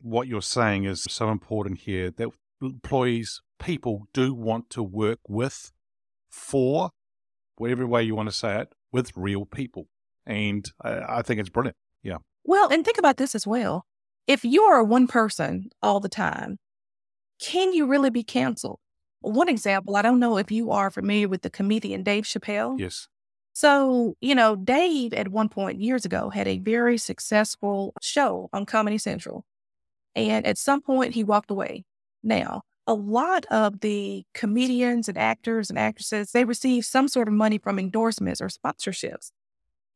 what 0.00 0.28
you're 0.28 0.42
saying 0.42 0.84
is 0.84 1.04
so 1.08 1.30
important 1.30 1.80
here 1.80 2.10
that 2.10 2.28
employees, 2.60 3.40
people 3.58 4.06
do 4.12 4.34
want 4.34 4.70
to 4.70 4.82
work 4.82 5.20
with, 5.28 5.72
for, 6.30 6.90
whatever 7.56 7.86
way 7.86 8.02
you 8.02 8.14
want 8.14 8.28
to 8.28 8.34
say 8.34 8.60
it, 8.60 8.74
with 8.92 9.12
real 9.16 9.44
people. 9.44 9.86
And 10.26 10.70
I, 10.82 11.18
I 11.18 11.22
think 11.22 11.40
it's 11.40 11.50
brilliant. 11.50 11.76
Yeah. 12.02 12.18
Well, 12.44 12.68
and 12.68 12.84
think 12.84 12.98
about 12.98 13.16
this 13.16 13.34
as 13.34 13.46
well. 13.46 13.84
If 14.26 14.44
you 14.44 14.62
are 14.62 14.82
one 14.82 15.06
person 15.06 15.70
all 15.82 16.00
the 16.00 16.08
time, 16.08 16.58
can 17.40 17.72
you 17.72 17.86
really 17.86 18.10
be 18.10 18.22
canceled? 18.22 18.78
One 19.20 19.48
example, 19.48 19.96
I 19.96 20.02
don't 20.02 20.20
know 20.20 20.36
if 20.36 20.50
you 20.50 20.70
are 20.70 20.90
familiar 20.90 21.28
with 21.28 21.42
the 21.42 21.50
comedian 21.50 22.02
Dave 22.02 22.24
Chappelle. 22.24 22.78
Yes. 22.78 23.08
So, 23.54 24.16
you 24.20 24.34
know, 24.34 24.56
Dave 24.56 25.12
at 25.14 25.28
one 25.28 25.48
point 25.48 25.80
years 25.80 26.04
ago 26.04 26.28
had 26.28 26.48
a 26.48 26.58
very 26.58 26.98
successful 26.98 27.94
show 28.02 28.50
on 28.52 28.66
Comedy 28.66 28.98
Central. 28.98 29.44
And 30.16 30.44
at 30.44 30.58
some 30.58 30.82
point, 30.82 31.14
he 31.14 31.24
walked 31.24 31.50
away. 31.50 31.84
Now, 32.22 32.62
a 32.86 32.94
lot 32.94 33.46
of 33.46 33.80
the 33.80 34.24
comedians 34.34 35.08
and 35.08 35.16
actors 35.16 35.70
and 35.70 35.78
actresses, 35.78 36.32
they 36.32 36.44
receive 36.44 36.84
some 36.84 37.08
sort 37.08 37.28
of 37.28 37.34
money 37.34 37.58
from 37.58 37.78
endorsements 37.78 38.40
or 38.40 38.48
sponsorships. 38.48 39.30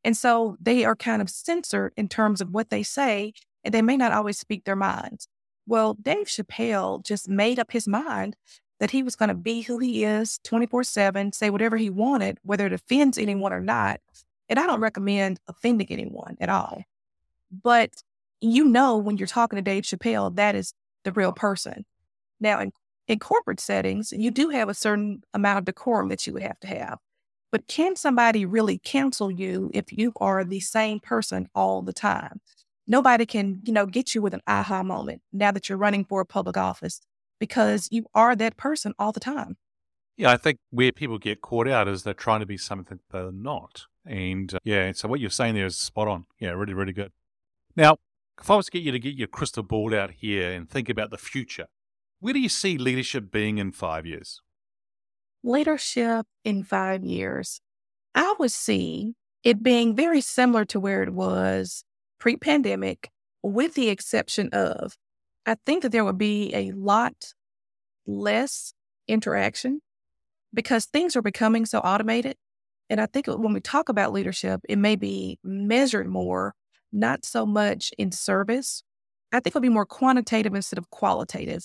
And 0.05 0.17
so 0.17 0.57
they 0.61 0.85
are 0.85 0.97
kind 0.97 1.21
of 1.21 1.29
censored 1.29 1.93
in 1.97 2.09
terms 2.09 2.41
of 2.41 2.51
what 2.51 2.71
they 2.71 2.85
say, 2.85 3.33
and 3.65 3.75
they 3.75 3.83
may 3.83 3.97
not 3.97 4.13
always 4.13 4.39
speak 4.39 4.65
their 4.65 4.77
minds. 4.77 5.29
Well, 5.67 5.95
Dave 5.95 6.29
Chappelle 6.29 7.05
just 7.05 7.29
made 7.29 7.59
up 7.59 7.73
his 7.73 7.89
mind 7.89 8.37
that 8.81 8.91
he 8.91 9.03
was 9.03 9.17
going 9.17 9.29
to 9.29 9.35
be 9.35 9.63
who 9.63 9.79
he 9.79 10.05
is 10.05 10.39
24 10.45 10.85
7, 10.85 11.33
say 11.33 11.51
whatever 11.51 11.77
he 11.77 11.91
wanted, 11.91 12.39
whether 12.43 12.67
it 12.67 12.73
offends 12.73 13.19
anyone 13.19 13.53
or 13.53 13.61
not. 13.61 14.01
And 14.49 14.59
I 14.59 14.67
don't 14.67 14.81
recommend 14.81 15.41
offending 15.49 15.89
anyone 15.91 16.37
at 16.41 16.49
all. 16.49 16.83
But 17.51 17.91
you 18.41 18.65
know, 18.65 18.97
when 18.97 19.17
you're 19.17 19.27
talking 19.27 19.57
to 19.57 19.63
Dave 19.63 19.83
Chappelle, 19.83 20.35
that 20.37 20.55
is 20.55 20.73
the 21.05 21.13
real 21.13 21.33
person. 21.33 21.85
Now, 22.41 22.61
in, 22.61 22.73
in 23.09 23.19
corporate 23.19 23.61
settings, 23.61 24.13
you 24.13 24.31
do 24.31 24.51
have 24.51 24.69
a 24.69 24.75
certain 24.75 25.23
amount 25.35 25.59
of 25.59 25.65
decorum 25.65 26.09
that 26.09 26.27
you 26.27 26.33
would 26.35 26.43
have 26.43 26.61
to 26.61 26.69
have. 26.69 26.99
But 27.51 27.67
can 27.67 27.97
somebody 27.97 28.45
really 28.45 28.79
cancel 28.79 29.31
you 29.31 29.71
if 29.73 29.87
you 29.91 30.13
are 30.21 30.45
the 30.45 30.61
same 30.61 31.01
person 31.01 31.49
all 31.55 31.83
the 31.83 31.93
time? 31.93 32.41
Nobody 32.87 33.27
can, 33.27 33.61
you 33.65 33.73
know, 33.73 33.87
get 33.87 34.15
you 34.15 34.23
with 34.23 34.35
an 34.35 34.43
aha 34.47 34.83
moment 34.83 35.23
now 35.33 35.51
that 35.51 35.69
you're 35.69 35.79
running 35.79 36.05
for 36.05 36.21
a 36.21 36.27
public 36.27 36.57
office 36.57 37.01
because 37.39 37.89
you 37.91 38.07
are 38.15 38.35
that 38.37 38.57
person 38.57 38.95
all 38.99 39.13
the 39.13 39.21
time. 39.21 39.57
Yeah, 40.17 40.33
I 40.33 40.37
think 40.37 40.59
where 40.71 40.91
people 40.91 41.19
get 41.19 41.41
caught 41.41 41.69
out 41.69 41.87
is 41.87 42.03
they're 42.03 42.15
trying 42.15 42.41
to 42.41 42.47
be 42.47 42.57
something 42.57 42.99
they're 43.11 43.31
not. 43.31 43.87
And 44.05 44.53
uh, 44.53 44.59
yeah, 44.65 44.91
so 44.93 45.09
what 45.09 45.21
you're 45.21 45.31
saying 45.31 45.55
there 45.55 45.67
is 45.67 45.77
spot 45.77 46.09
on. 46.09 46.27
Yeah, 46.41 46.51
really, 46.51 46.75
really 46.75 46.93
good. 46.93 47.13
Now, 47.77 47.97
if 48.41 48.51
I 48.51 48.57
was 48.57 48.67
to 48.67 48.73
get 48.73 48.83
you 48.83 48.93
to 48.93 48.99
get 48.99 49.15
your 49.15 49.29
crystal 49.29 49.63
ball 49.63 49.95
out 49.95 50.11
here 50.11 50.51
and 50.51 50.69
think 50.69 50.89
about 50.89 51.11
the 51.11 51.19
future, 51.19 51.67
where 52.21 52.33
do 52.33 52.41
you 52.41 52.49
see 52.49 52.79
leadership 52.79 53.31
being 53.31 53.59
in 53.59 53.71
five 53.71 54.07
years? 54.07 54.41
leadership 55.43 56.27
in 56.45 56.63
five 56.63 57.05
years, 57.05 57.61
I 58.15 58.35
would 58.39 58.53
see 58.53 59.15
it 59.45 59.63
being 59.63 59.95
very 59.95 60.21
similar 60.21 60.65
to 60.67 60.81
where 60.81 61.03
it 61.03 61.13
was 61.13 61.85
pre 62.19 62.37
pandemic, 62.37 63.11
with 63.43 63.75
the 63.75 63.89
exception 63.89 64.51
of 64.53 64.97
I 65.49 65.57
think 65.67 65.83
that 65.83 65.93
there 65.93 66.05
would 66.05 66.19
be 66.19 66.55
a 66.55 66.73
lot 66.73 67.35
less 68.07 68.73
interaction. 69.09 69.81
because 70.53 70.87
things 70.87 71.17
are 71.17 71.23
becoming 71.23 71.67
so 71.67 71.79
automated. 71.81 72.37
And 72.91 73.01
I 73.01 73.07
think 73.07 73.27
when 73.27 73.53
we 73.53 73.61
talk 73.61 73.89
about 73.89 74.13
leadership, 74.13 74.61
it 74.69 74.77
may 74.79 74.97
be 74.97 75.39
measured 75.45 76.09
more, 76.09 76.55
not 76.93 77.25
so 77.25 77.45
much 77.45 77.93
in 77.99 78.13
service. 78.13 78.83
I 79.33 79.41
think 79.41 79.49
it'll 79.53 79.61
be 79.61 79.69
more 79.69 79.87
quantitative 79.87 80.55
instead 80.55 80.79
of 80.79 80.89
qualitative. 80.91 81.65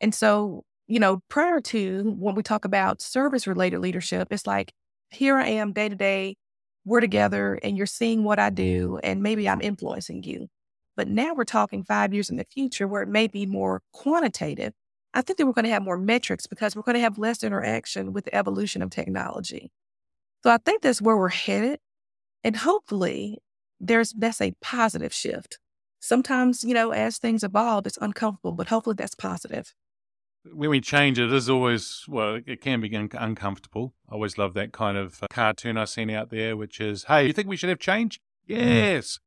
And 0.00 0.14
so, 0.14 0.64
you 0.88 0.98
know, 1.00 1.20
prior 1.28 1.60
to 1.60 2.14
when 2.18 2.34
we 2.34 2.42
talk 2.42 2.64
about 2.64 3.00
service 3.00 3.46
related 3.46 3.80
leadership, 3.80 4.28
it's 4.30 4.46
like, 4.46 4.72
here 5.10 5.36
I 5.36 5.48
am 5.48 5.72
day 5.72 5.88
to 5.88 5.94
day, 5.96 6.36
we're 6.84 7.00
together, 7.00 7.58
and 7.62 7.76
you're 7.76 7.86
seeing 7.86 8.24
what 8.24 8.38
I 8.38 8.50
do, 8.50 8.98
and 9.02 9.22
maybe 9.22 9.48
I'm 9.48 9.60
influencing 9.60 10.24
you. 10.24 10.48
But 10.96 11.08
now 11.08 11.34
we're 11.34 11.44
talking 11.44 11.84
five 11.84 12.14
years 12.14 12.30
in 12.30 12.36
the 12.36 12.44
future 12.44 12.88
where 12.88 13.02
it 13.02 13.08
may 13.08 13.26
be 13.26 13.46
more 13.46 13.82
quantitative. 13.92 14.72
I 15.12 15.22
think 15.22 15.38
that 15.38 15.46
we're 15.46 15.52
going 15.52 15.66
to 15.66 15.70
have 15.70 15.82
more 15.82 15.98
metrics 15.98 16.46
because 16.46 16.74
we're 16.74 16.82
going 16.82 16.94
to 16.94 17.00
have 17.00 17.18
less 17.18 17.42
interaction 17.42 18.12
with 18.12 18.24
the 18.24 18.34
evolution 18.34 18.82
of 18.82 18.90
technology. 18.90 19.70
So 20.42 20.50
I 20.50 20.58
think 20.58 20.82
that's 20.82 21.02
where 21.02 21.16
we're 21.16 21.28
headed. 21.28 21.80
And 22.44 22.56
hopefully 22.56 23.38
there's 23.80 24.12
that's 24.12 24.40
a 24.40 24.52
positive 24.62 25.12
shift. 25.12 25.58
Sometimes, 26.00 26.64
you 26.64 26.74
know, 26.74 26.92
as 26.92 27.18
things 27.18 27.42
evolve, 27.42 27.86
it's 27.86 27.98
uncomfortable, 28.00 28.52
but 28.52 28.68
hopefully 28.68 28.94
that's 28.96 29.14
positive. 29.14 29.74
When 30.52 30.70
we 30.70 30.80
change, 30.80 31.18
it 31.18 31.32
is 31.32 31.50
always, 31.50 32.04
well, 32.06 32.40
it 32.46 32.60
can 32.60 32.80
be 32.80 32.94
uncomfortable. 32.94 33.94
I 34.08 34.14
always 34.14 34.38
love 34.38 34.54
that 34.54 34.72
kind 34.72 34.96
of 34.96 35.20
uh, 35.22 35.26
cartoon 35.30 35.76
I've 35.76 35.88
seen 35.88 36.08
out 36.10 36.30
there, 36.30 36.56
which 36.56 36.80
is, 36.80 37.04
hey, 37.04 37.26
you 37.26 37.32
think 37.32 37.48
we 37.48 37.56
should 37.56 37.70
have 37.70 37.80
change? 37.80 38.20
Yes. 38.46 39.18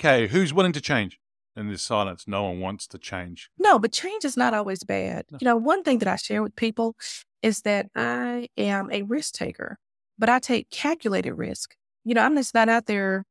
Okay, 0.00 0.28
who's 0.28 0.54
willing 0.54 0.72
to 0.72 0.80
change? 0.80 1.20
And 1.54 1.68
there's 1.68 1.82
silence. 1.82 2.24
No 2.26 2.44
one 2.44 2.58
wants 2.58 2.86
to 2.86 2.96
change. 2.96 3.50
No, 3.58 3.78
but 3.78 3.92
change 3.92 4.24
is 4.24 4.34
not 4.34 4.54
always 4.54 4.82
bad. 4.82 5.26
No. 5.30 5.38
You 5.42 5.44
know, 5.44 5.56
one 5.58 5.82
thing 5.82 5.98
that 5.98 6.08
I 6.08 6.16
share 6.16 6.42
with 6.42 6.56
people 6.56 6.96
is 7.42 7.60
that 7.62 7.90
I 7.94 8.48
am 8.56 8.90
a 8.90 9.02
risk 9.02 9.34
taker, 9.34 9.78
but 10.18 10.30
I 10.30 10.38
take 10.38 10.70
calculated 10.70 11.34
risk. 11.34 11.74
You 12.02 12.14
know, 12.14 12.22
I'm 12.22 12.34
just 12.34 12.54
not 12.54 12.70
out 12.70 12.86
there 12.86 13.26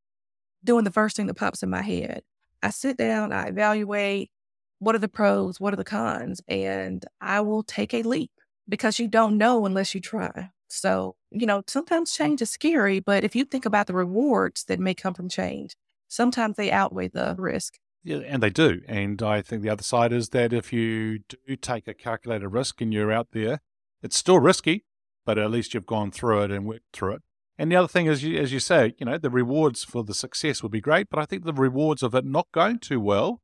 doing 0.63 0.83
the 0.83 0.91
first 0.91 1.15
thing 1.15 1.25
that 1.25 1.37
pops 1.37 1.63
in 1.63 1.71
my 1.71 1.81
head. 1.81 2.21
I 2.61 2.69
sit 2.69 2.97
down, 2.97 3.33
I 3.33 3.47
evaluate 3.47 4.29
what 4.77 4.93
are 4.93 4.99
the 4.99 5.07
pros, 5.07 5.59
what 5.59 5.73
are 5.73 5.77
the 5.77 5.83
cons, 5.83 6.39
and 6.47 7.03
I 7.19 7.41
will 7.41 7.63
take 7.63 7.95
a 7.95 8.03
leap 8.03 8.31
because 8.67 8.99
you 8.99 9.07
don't 9.07 9.39
know 9.39 9.65
unless 9.65 9.95
you 9.95 10.01
try. 10.01 10.51
So, 10.67 11.15
you 11.31 11.47
know, 11.47 11.63
sometimes 11.65 12.15
hmm. 12.15 12.23
change 12.23 12.43
is 12.43 12.51
scary, 12.51 12.99
but 12.99 13.23
if 13.23 13.35
you 13.35 13.43
think 13.43 13.65
about 13.65 13.87
the 13.87 13.95
rewards 13.95 14.65
that 14.65 14.79
may 14.79 14.93
come 14.93 15.15
from 15.15 15.29
change, 15.29 15.73
sometimes 16.09 16.57
they 16.57 16.71
outweigh 16.71 17.07
the 17.07 17.35
risk. 17.37 17.77
Yeah, 18.03 18.17
and 18.25 18.43
they 18.43 18.49
do. 18.49 18.81
And 18.87 19.21
I 19.21 19.41
think 19.41 19.61
the 19.61 19.69
other 19.69 19.83
side 19.83 20.11
is 20.11 20.29
that 20.29 20.51
if 20.51 20.73
you 20.73 21.19
do 21.19 21.55
take 21.55 21.87
a 21.87 21.93
calculated 21.93 22.49
risk 22.49 22.81
and 22.81 22.93
you're 22.93 23.11
out 23.11 23.27
there, 23.31 23.61
it's 24.01 24.17
still 24.17 24.39
risky, 24.39 24.85
but 25.25 25.37
at 25.37 25.51
least 25.51 25.73
you've 25.73 25.85
gone 25.85 26.11
through 26.11 26.43
it 26.43 26.51
and 26.51 26.65
worked 26.65 26.91
through 26.91 27.15
it. 27.15 27.21
And 27.57 27.69
the 27.69 27.75
other 27.75 27.89
thing 27.89 28.05
is, 28.05 28.23
as 28.23 28.53
you 28.53 28.59
say, 28.59 28.93
you 28.97 29.05
know, 29.05 29.17
the 29.17 29.29
rewards 29.29 29.83
for 29.83 30.03
the 30.03 30.13
success 30.13 30.63
will 30.63 30.69
be 30.69 30.79
great, 30.79 31.09
but 31.09 31.19
I 31.19 31.25
think 31.25 31.43
the 31.43 31.53
rewards 31.53 32.01
of 32.01 32.15
it 32.15 32.23
not 32.25 32.47
going 32.53 32.79
too 32.79 33.01
well 33.01 33.41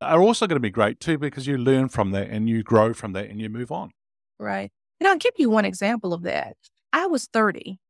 are 0.00 0.22
also 0.22 0.46
going 0.46 0.56
to 0.56 0.60
be 0.60 0.70
great 0.70 1.00
too 1.00 1.18
because 1.18 1.48
you 1.48 1.58
learn 1.58 1.88
from 1.88 2.12
that 2.12 2.28
and 2.30 2.48
you 2.48 2.62
grow 2.62 2.94
from 2.94 3.14
that 3.14 3.28
and 3.28 3.40
you 3.40 3.48
move 3.48 3.72
on. 3.72 3.90
Right. 4.38 4.70
And 5.00 5.08
I'll 5.08 5.18
give 5.18 5.34
you 5.38 5.50
one 5.50 5.64
example 5.64 6.14
of 6.14 6.22
that. 6.22 6.56
I 6.92 7.06
was 7.06 7.26
30 7.26 7.80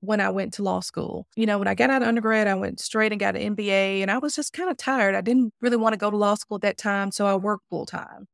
when 0.00 0.20
I 0.20 0.30
went 0.30 0.54
to 0.54 0.62
law 0.62 0.80
school. 0.80 1.26
You 1.36 1.46
know, 1.46 1.58
when 1.58 1.68
I 1.68 1.74
got 1.74 1.90
out 1.90 2.02
of 2.02 2.08
undergrad, 2.08 2.46
I 2.46 2.54
went 2.54 2.80
straight 2.80 3.12
and 3.12 3.20
got 3.20 3.36
an 3.36 3.56
MBA, 3.56 4.02
and 4.02 4.10
I 4.10 4.18
was 4.18 4.34
just 4.34 4.52
kind 4.52 4.70
of 4.70 4.76
tired. 4.76 5.14
I 5.14 5.20
didn't 5.20 5.52
really 5.60 5.76
want 5.76 5.92
to 5.94 5.98
go 5.98 6.10
to 6.10 6.16
law 6.16 6.34
school 6.34 6.56
at 6.56 6.62
that 6.62 6.78
time, 6.78 7.10
so 7.10 7.26
I 7.26 7.34
worked 7.34 7.68
full 7.68 7.86
time. 7.86 8.26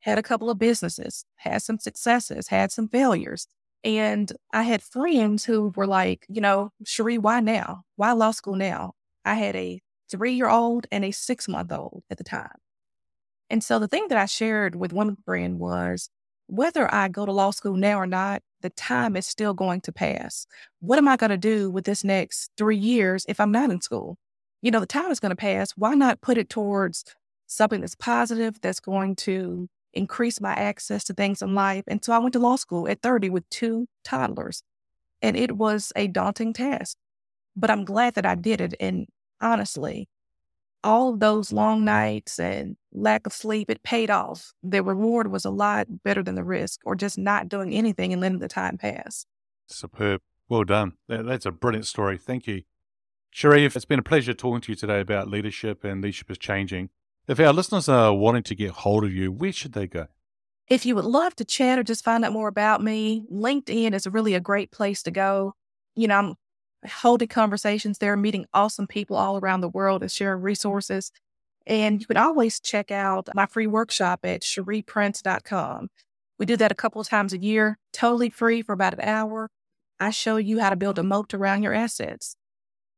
Had 0.00 0.18
a 0.18 0.22
couple 0.22 0.50
of 0.50 0.58
businesses, 0.58 1.24
had 1.36 1.62
some 1.62 1.78
successes, 1.78 2.48
had 2.48 2.72
some 2.72 2.88
failures. 2.88 3.46
And 3.84 4.32
I 4.52 4.62
had 4.62 4.82
friends 4.82 5.44
who 5.44 5.72
were 5.76 5.86
like, 5.86 6.26
you 6.28 6.40
know, 6.40 6.70
Scherrie, 6.84 7.18
why 7.18 7.40
now? 7.40 7.82
Why 7.96 8.12
law 8.12 8.30
school 8.30 8.56
now? 8.56 8.92
I 9.24 9.34
had 9.34 9.56
a 9.56 9.80
three 10.10 10.34
year 10.34 10.48
old 10.48 10.86
and 10.92 11.04
a 11.04 11.10
six 11.10 11.48
month 11.48 11.72
old 11.72 12.02
at 12.10 12.18
the 12.18 12.24
time. 12.24 12.56
And 13.50 13.62
so 13.62 13.78
the 13.78 13.88
thing 13.88 14.08
that 14.08 14.18
I 14.18 14.26
shared 14.26 14.74
with 14.76 14.92
one 14.92 15.16
friend 15.24 15.58
was 15.58 16.08
whether 16.46 16.92
I 16.92 17.08
go 17.08 17.26
to 17.26 17.32
law 17.32 17.50
school 17.50 17.76
now 17.76 17.98
or 17.98 18.06
not, 18.06 18.42
the 18.62 18.70
time 18.70 19.16
is 19.16 19.26
still 19.26 19.54
going 19.54 19.80
to 19.82 19.92
pass. 19.92 20.46
What 20.80 20.98
am 20.98 21.08
I 21.08 21.16
going 21.16 21.30
to 21.30 21.36
do 21.36 21.70
with 21.70 21.84
this 21.84 22.04
next 22.04 22.50
three 22.56 22.76
years 22.76 23.24
if 23.28 23.40
I'm 23.40 23.52
not 23.52 23.70
in 23.70 23.80
school? 23.80 24.18
You 24.62 24.70
know, 24.70 24.80
the 24.80 24.86
time 24.86 25.10
is 25.10 25.20
going 25.20 25.30
to 25.30 25.36
pass. 25.36 25.72
Why 25.72 25.94
not 25.94 26.20
put 26.20 26.38
it 26.38 26.48
towards 26.48 27.04
something 27.46 27.80
that's 27.80 27.94
positive, 27.94 28.60
that's 28.60 28.80
going 28.80 29.16
to 29.16 29.68
increase 29.92 30.40
my 30.40 30.52
access 30.54 31.04
to 31.04 31.14
things 31.14 31.42
in 31.42 31.54
life? 31.54 31.84
And 31.86 32.04
so 32.04 32.12
I 32.12 32.18
went 32.18 32.32
to 32.34 32.38
law 32.38 32.56
school 32.56 32.88
at 32.88 33.02
30 33.02 33.30
with 33.30 33.48
two 33.50 33.86
toddlers, 34.04 34.62
and 35.20 35.36
it 35.36 35.52
was 35.52 35.92
a 35.96 36.06
daunting 36.06 36.52
task. 36.52 36.96
But 37.56 37.70
I'm 37.70 37.84
glad 37.84 38.14
that 38.14 38.24
I 38.24 38.34
did 38.34 38.60
it. 38.60 38.74
And 38.80 39.06
honestly, 39.40 40.08
all 40.84 41.14
of 41.14 41.20
those 41.20 41.52
long 41.52 41.84
nights 41.84 42.38
and 42.38 42.76
lack 42.92 43.26
of 43.26 43.32
sleep, 43.32 43.70
it 43.70 43.82
paid 43.82 44.10
off. 44.10 44.52
The 44.62 44.82
reward 44.82 45.30
was 45.30 45.44
a 45.44 45.50
lot 45.50 45.86
better 46.04 46.22
than 46.22 46.34
the 46.34 46.44
risk, 46.44 46.80
or 46.84 46.94
just 46.94 47.18
not 47.18 47.48
doing 47.48 47.72
anything 47.72 48.12
and 48.12 48.20
letting 48.20 48.38
the 48.38 48.48
time 48.48 48.78
pass. 48.78 49.26
Superb. 49.66 50.20
Well 50.48 50.64
done. 50.64 50.94
That's 51.08 51.46
a 51.46 51.52
brilliant 51.52 51.86
story. 51.86 52.18
Thank 52.18 52.46
you. 52.46 52.62
Scherrie, 53.30 53.64
it's 53.64 53.84
been 53.84 53.98
a 53.98 54.02
pleasure 54.02 54.34
talking 54.34 54.60
to 54.60 54.72
you 54.72 54.76
today 54.76 55.00
about 55.00 55.28
leadership 55.28 55.84
and 55.84 56.02
leadership 56.02 56.30
is 56.30 56.38
changing. 56.38 56.90
If 57.26 57.40
our 57.40 57.52
listeners 57.52 57.88
are 57.88 58.12
wanting 58.12 58.42
to 58.42 58.54
get 58.54 58.72
hold 58.72 59.04
of 59.04 59.12
you, 59.12 59.32
where 59.32 59.52
should 59.52 59.72
they 59.72 59.86
go? 59.86 60.08
If 60.68 60.84
you 60.84 60.94
would 60.94 61.04
love 61.04 61.34
to 61.36 61.44
chat 61.44 61.78
or 61.78 61.82
just 61.82 62.04
find 62.04 62.24
out 62.24 62.32
more 62.32 62.48
about 62.48 62.82
me, 62.82 63.24
LinkedIn 63.32 63.94
is 63.94 64.06
really 64.06 64.34
a 64.34 64.40
great 64.40 64.70
place 64.70 65.02
to 65.04 65.10
go. 65.10 65.54
You 65.94 66.08
know, 66.08 66.16
I'm 66.18 66.34
holding 66.86 67.28
conversations 67.28 67.98
there, 67.98 68.16
meeting 68.16 68.46
awesome 68.52 68.86
people 68.86 69.16
all 69.16 69.38
around 69.38 69.60
the 69.60 69.68
world 69.68 70.02
and 70.02 70.10
sharing 70.10 70.42
resources. 70.42 71.12
And 71.66 72.00
you 72.00 72.06
can 72.06 72.16
always 72.16 72.60
check 72.60 72.90
out 72.90 73.28
my 73.34 73.46
free 73.46 73.66
workshop 73.66 74.20
at 74.24 74.42
scherrieprince.com. 74.42 75.88
We 76.38 76.46
do 76.46 76.56
that 76.56 76.72
a 76.72 76.76
couple 76.76 77.00
of 77.00 77.08
times 77.08 77.32
a 77.32 77.38
year, 77.38 77.78
totally 77.92 78.30
free 78.30 78.62
for 78.62 78.72
about 78.72 78.94
an 78.94 79.00
hour. 79.02 79.48
I 80.00 80.10
show 80.10 80.36
you 80.36 80.58
how 80.58 80.70
to 80.70 80.76
build 80.76 80.98
a 80.98 81.04
moat 81.04 81.32
around 81.32 81.62
your 81.62 81.72
assets. 81.74 82.36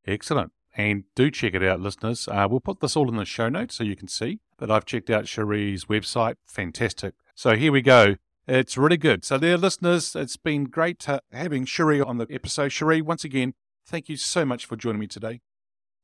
Excellent. 0.07 0.53
And 0.77 1.05
do 1.15 1.31
check 1.31 1.55
it 1.55 1.63
out, 1.63 1.81
listeners. 1.81 2.27
Uh, 2.27 2.47
we'll 2.51 2.61
put 2.61 2.81
this 2.81 2.97
all 2.97 3.09
in 3.09 3.17
the 3.17 3.25
show 3.25 3.49
notes 3.49 3.77
so 3.77 3.85
you 3.85 3.97
can 3.97 4.09
see. 4.09 4.41
But 4.57 4.71
I've 4.71 4.87
checked 4.87 5.11
out 5.11 5.29
Scherrie's 5.29 5.85
website. 5.85 6.37
Fantastic. 6.47 7.15
So 7.35 7.57
here 7.57 7.71
we 7.71 7.83
go. 7.83 8.17
It's 8.47 8.77
really 8.77 8.99
good. 8.99 9.25
So, 9.25 9.39
there, 9.39 9.57
listeners, 9.57 10.15
it's 10.15 10.37
been 10.37 10.65
great 10.65 11.07
having 11.33 11.65
Scherrie 11.65 12.01
on 12.01 12.19
the 12.19 12.27
episode. 12.29 12.73
Scherrie, 12.73 13.01
once 13.01 13.25
again, 13.25 13.55
Thank 13.87 14.09
you 14.09 14.17
so 14.17 14.45
much 14.45 14.67
for 14.67 14.77
joining 14.77 15.01
me 15.01 15.07
today. 15.07 15.41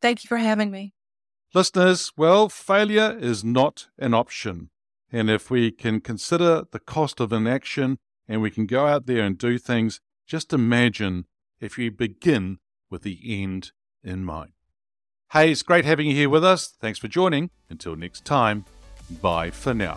Thank 0.01 0.25
you 0.25 0.29
for 0.29 0.39
having 0.39 0.71
me. 0.71 0.95
Listeners, 1.53 2.13
well, 2.17 2.49
failure 2.49 3.17
is 3.21 3.43
not 3.43 3.89
an 3.99 4.15
option. 4.15 4.71
And 5.13 5.29
if 5.29 5.51
we 5.51 5.73
can 5.73 6.01
consider 6.01 6.63
the 6.71 6.79
cost 6.79 7.21
of 7.21 7.33
inaction 7.33 7.99
and 8.29 8.41
we 8.41 8.51
can 8.51 8.67
go 8.67 8.87
out 8.87 9.07
there 9.07 9.25
and 9.25 9.37
do 9.37 9.59
things, 9.59 10.01
just 10.27 10.53
imagine 10.53 11.27
if 11.61 11.77
you 11.77 11.91
begin 11.91 12.59
with 12.89 13.03
the 13.03 13.21
end 13.25 13.73
in 14.05 14.25
mind. 14.25 14.53
Hey, 15.33 15.53
it's 15.53 15.63
great 15.63 15.85
having 15.85 16.07
you 16.07 16.15
here 16.15 16.29
with 16.29 16.45
us. 16.45 16.69
Thanks 16.69 16.99
for 16.99 17.09
joining. 17.09 17.51
Until 17.69 17.97
next 17.97 18.25
time, 18.25 18.65
bye 19.21 19.51
for 19.51 19.75
now. 19.75 19.97